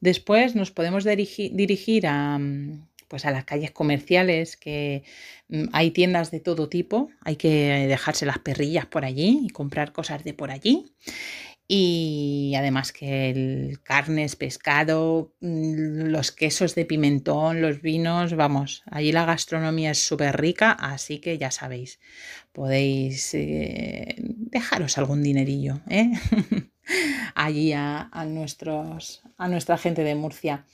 [0.04, 2.38] Después nos podemos dirigir, a,
[3.08, 5.02] pues a las calles comerciales, que
[5.48, 7.08] mm, hay tiendas de todo tipo.
[7.22, 10.92] Hay que dejarse las perrillas por allí y comprar cosas de por allí.
[11.66, 19.12] y además que el carnes, pescado, mm, los quesos de pimentón, los vinos, vamos, allí
[19.12, 22.00] la gastronomía es súper rica, así que ya sabéis,
[22.52, 26.10] podéis eh, dejaros algún dinerillo ¿eh?
[27.34, 30.64] allí a, nuestros, a nuestra gente de Murcia.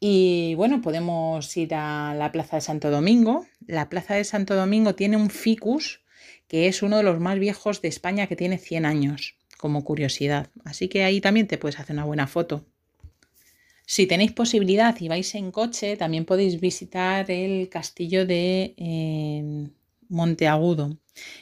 [0.00, 3.46] Y bueno, podemos ir a la Plaza de Santo Domingo.
[3.66, 6.00] La Plaza de Santo Domingo tiene un ficus
[6.48, 10.50] que es uno de los más viejos de España que tiene 100 años como curiosidad.
[10.64, 12.66] Así que ahí también te puedes hacer una buena foto.
[13.86, 19.68] Si tenéis posibilidad y vais en coche, también podéis visitar el castillo de eh,
[20.08, 20.98] Monteagudo.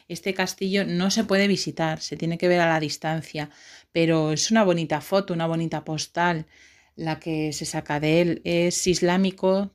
[0.08, 3.50] Este castillo no se puede visitar, se tiene que ver a la distancia,
[3.92, 6.46] pero es una bonita foto, una bonita postal
[6.96, 8.42] la que se saca de él.
[8.44, 9.74] Es islámico,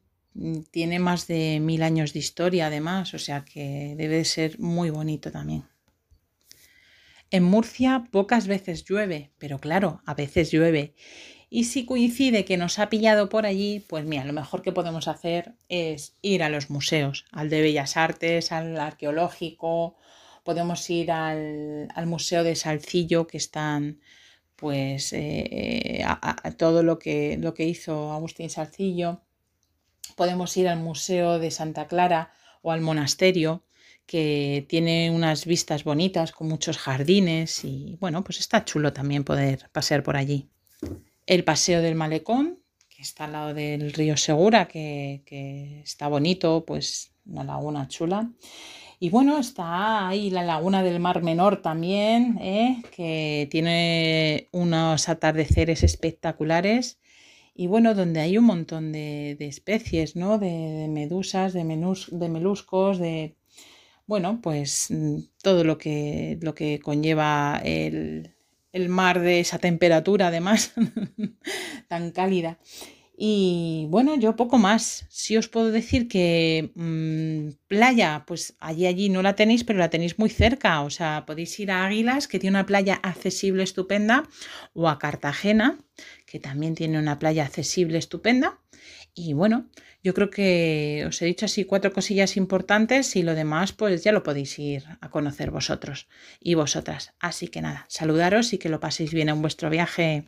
[0.71, 5.31] tiene más de mil años de historia además, o sea que debe ser muy bonito
[5.31, 5.65] también.
[7.29, 10.95] En Murcia pocas veces llueve, pero claro, a veces llueve.
[11.49, 15.07] Y si coincide que nos ha pillado por allí, pues mira, lo mejor que podemos
[15.07, 19.95] hacer es ir a los museos, al de Bellas Artes, al arqueológico,
[20.43, 23.99] podemos ir al, Museo de Salcillo, que están
[24.55, 29.21] pues eh, a, todo lo que, lo que hizo Agustín Salcillo.
[30.15, 32.31] Podemos ir al Museo de Santa Clara
[32.61, 33.63] o al monasterio
[34.05, 39.69] que tiene unas vistas bonitas con muchos jardines y bueno, pues está chulo también poder
[39.73, 40.49] pasear por allí.
[41.27, 47.11] El paseo del malecón, que está al lado del río Segura, que, está bonito, pues
[47.25, 48.31] una laguna chula.
[48.97, 52.81] Y bueno, está ahí la laguna del Mar Menor también, ¿eh?
[52.95, 56.97] que tiene unos atardeceres espectaculares.
[57.53, 60.37] Y bueno, donde hay un montón de, especies, ¿no?
[60.39, 63.35] De, medusas, de, menus, de meluscos, de,
[64.05, 68.36] bueno, pues mm, todo lo que, lo que conlleva el,
[68.89, 70.73] mar de esa temperatura, además,
[71.87, 72.59] tan cálida.
[73.19, 75.07] Y bueno, yo poco más.
[75.09, 79.89] Sí os puedo decir que mm, playa, pues allí, allí no la tenéis, pero la
[79.89, 80.81] tenéis muy cerca.
[80.81, 84.29] O sea, podéis ir a Águilas, que tiene una playa accesible estupenda,
[84.73, 85.79] o a Cartagena,
[86.27, 88.59] que también tiene una playa accesible estupenda.
[89.17, 89.65] Y bueno,
[90.03, 94.11] yo creo que os he dicho así cuatro cosillas importantes y lo demás pues ya
[94.11, 96.07] lo podéis ir a conocer vosotros
[96.39, 97.15] y vosotras.
[97.19, 100.25] Así que nada, saludaros y que lo paséis bien en vuestro viaje.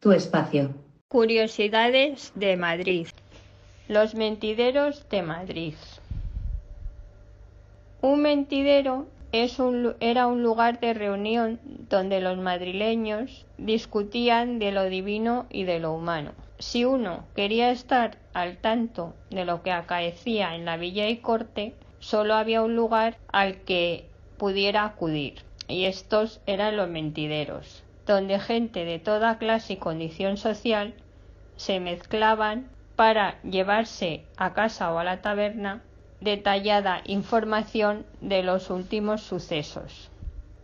[0.00, 0.74] Tu espacio.
[1.08, 3.06] Curiosidades de Madrid.
[3.88, 5.74] Los mentideros de Madrid.
[8.00, 9.06] Un mentidero
[9.98, 15.92] era un lugar de reunión donde los madrileños discutían de lo divino y de lo
[15.92, 16.32] humano.
[16.60, 21.74] Si uno quería estar al tanto de lo que acaecía en la villa y corte,
[21.98, 24.06] solo había un lugar al que
[24.38, 30.94] pudiera acudir, y estos eran los mentideros, donde gente de toda clase y condición social
[31.56, 35.82] se mezclaban para llevarse a casa o a la taberna
[36.24, 40.10] detallada información de los últimos sucesos,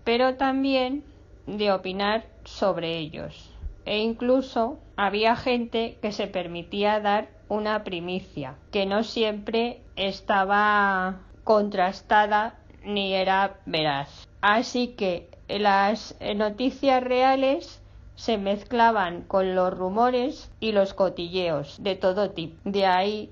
[0.05, 1.05] pero también
[1.47, 3.51] de opinar sobre ellos.
[3.85, 12.59] E incluso había gente que se permitía dar una primicia, que no siempre estaba contrastada
[12.85, 14.29] ni era veraz.
[14.41, 17.83] Así que las noticias reales
[18.15, 22.57] se mezclaban con los rumores y los cotilleos de todo tipo.
[22.65, 23.31] De ahí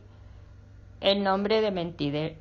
[1.01, 1.71] el nombre de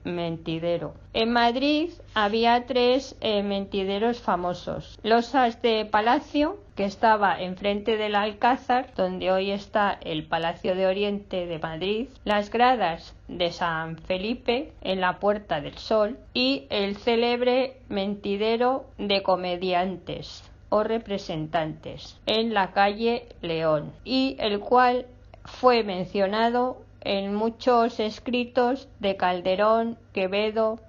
[0.04, 0.94] mentidero.
[1.14, 5.00] En Madrid había tres eh, mentideros famosos.
[5.04, 11.46] Losas de Palacio, que estaba enfrente del Alcázar, donde hoy está el Palacio de Oriente
[11.46, 17.78] de Madrid, las gradas de San Felipe en la Puerta del Sol y el célebre
[17.90, 25.06] mentidero de comediantes o representantes en la calle León y el cual
[25.46, 30.80] fue mencionado en muchos escritos de Calderón, Quevedo,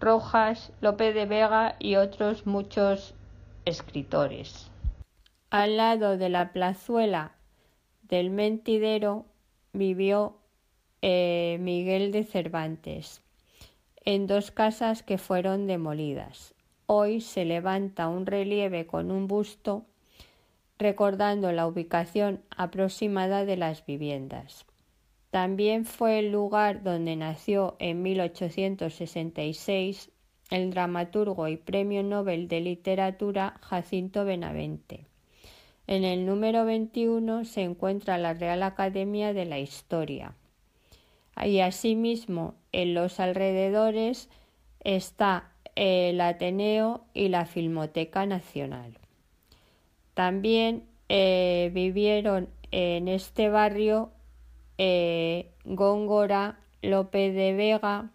[0.00, 3.14] Rojas, López de Vega y otros muchos
[3.64, 4.70] escritores.
[5.50, 7.32] Al lado de la plazuela
[8.02, 9.26] del mentidero
[9.72, 10.38] vivió
[11.02, 13.22] eh, Miguel de Cervantes
[14.04, 16.54] en dos casas que fueron demolidas.
[16.86, 19.84] Hoy se levanta un relieve con un busto
[20.78, 24.64] recordando la ubicación aproximada de las viviendas.
[25.30, 30.10] También fue el lugar donde nació en 1866
[30.50, 35.04] el dramaturgo y premio Nobel de Literatura Jacinto Benavente.
[35.86, 40.34] En el número 21 se encuentra la Real Academia de la Historia.
[41.44, 44.28] Y asimismo, en los alrededores
[44.80, 48.98] está el Ateneo y la Filmoteca Nacional.
[50.14, 54.10] También eh, vivieron en este barrio
[54.78, 58.10] eh, Góngora, López de Vega,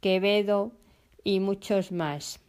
[0.00, 0.72] Quevedo
[1.24, 2.40] y muchos más.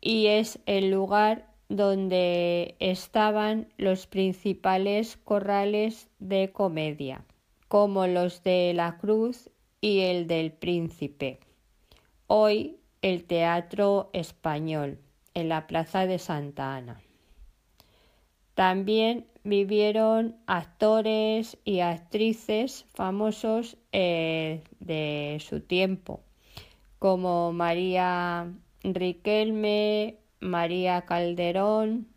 [0.00, 7.24] Y es el lugar donde estaban los principales corrales de comedia,
[7.68, 9.50] como los de la Cruz
[9.80, 11.40] y el del Príncipe.
[12.26, 14.98] Hoy el Teatro Español,
[15.34, 17.00] en la Plaza de Santa Ana.
[18.54, 26.20] También vivieron actores y actrices famosos eh, de su tiempo,
[26.98, 32.08] como María Riquelme, María Calderón,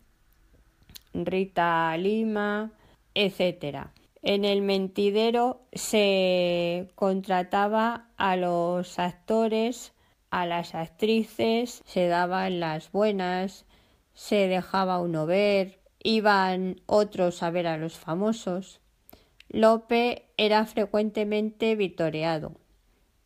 [1.14, 2.72] Rita Lima,
[3.14, 3.86] etc.
[4.22, 9.92] En el mentidero se contrataba a los actores,
[10.30, 13.66] a las actrices, se daban las buenas,
[14.14, 18.80] se dejaba uno ver, iban otros a ver a los famosos.
[19.48, 22.52] Lope era frecuentemente vitoreado.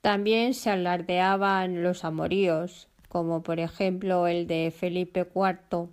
[0.01, 5.89] También se alardeaban los amoríos, como por ejemplo el de Felipe IV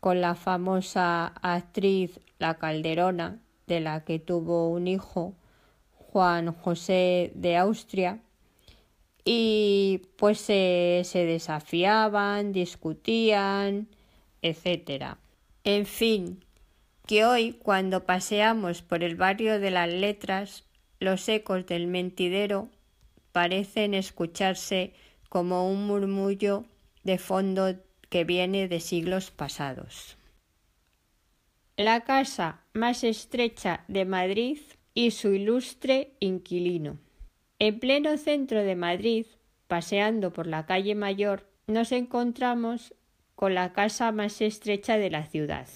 [0.00, 5.34] con la famosa actriz La Calderona, de la que tuvo un hijo,
[5.94, 8.20] Juan José de Austria,
[9.24, 13.86] y pues se, se desafiaban, discutían,
[14.42, 15.16] etc.
[15.64, 16.44] En fin,
[17.06, 20.64] que hoy cuando paseamos por el barrio de las letras,
[20.98, 22.68] los ecos del mentidero
[23.32, 24.92] parecen escucharse
[25.28, 26.64] como un murmullo
[27.04, 27.76] de fondo
[28.08, 30.16] que viene de siglos pasados.
[31.76, 34.58] La casa más estrecha de Madrid
[34.94, 36.98] y su ilustre inquilino.
[37.58, 39.26] En pleno centro de Madrid,
[39.68, 42.94] paseando por la calle Mayor, nos encontramos
[43.42, 45.66] con la casa más estrecha de la ciudad.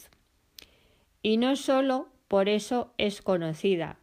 [1.21, 3.99] Y no sólo por eso es conocida,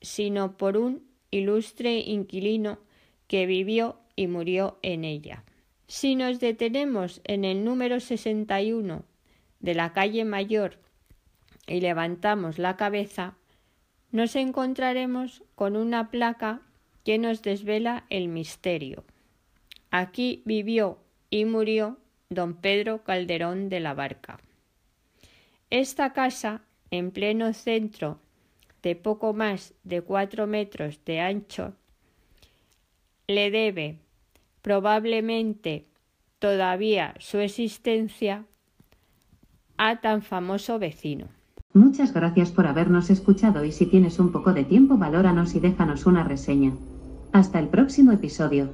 [0.00, 2.80] sino por un ilustre inquilino
[3.28, 5.44] que vivió y murió en ella.
[5.86, 9.04] Si nos detenemos en el número 61
[9.60, 10.80] de la calle Mayor
[11.68, 13.36] y levantamos la cabeza,
[14.10, 16.62] nos encontraremos con una placa
[17.04, 19.04] que nos desvela el misterio.
[19.92, 20.98] Aquí vivió
[21.30, 22.00] y murió
[22.30, 24.38] don Pedro Calderón de la Barca.
[25.70, 28.18] Esta casa, en pleno centro
[28.82, 31.74] de poco más de cuatro metros de ancho,
[33.26, 33.98] le debe
[34.62, 35.86] probablemente
[36.38, 38.44] todavía su existencia
[39.76, 41.26] a tan famoso vecino.
[41.72, 46.06] Muchas gracias por habernos escuchado y si tienes un poco de tiempo valóranos y déjanos
[46.06, 46.72] una reseña.
[47.32, 48.70] Hasta el próximo episodio.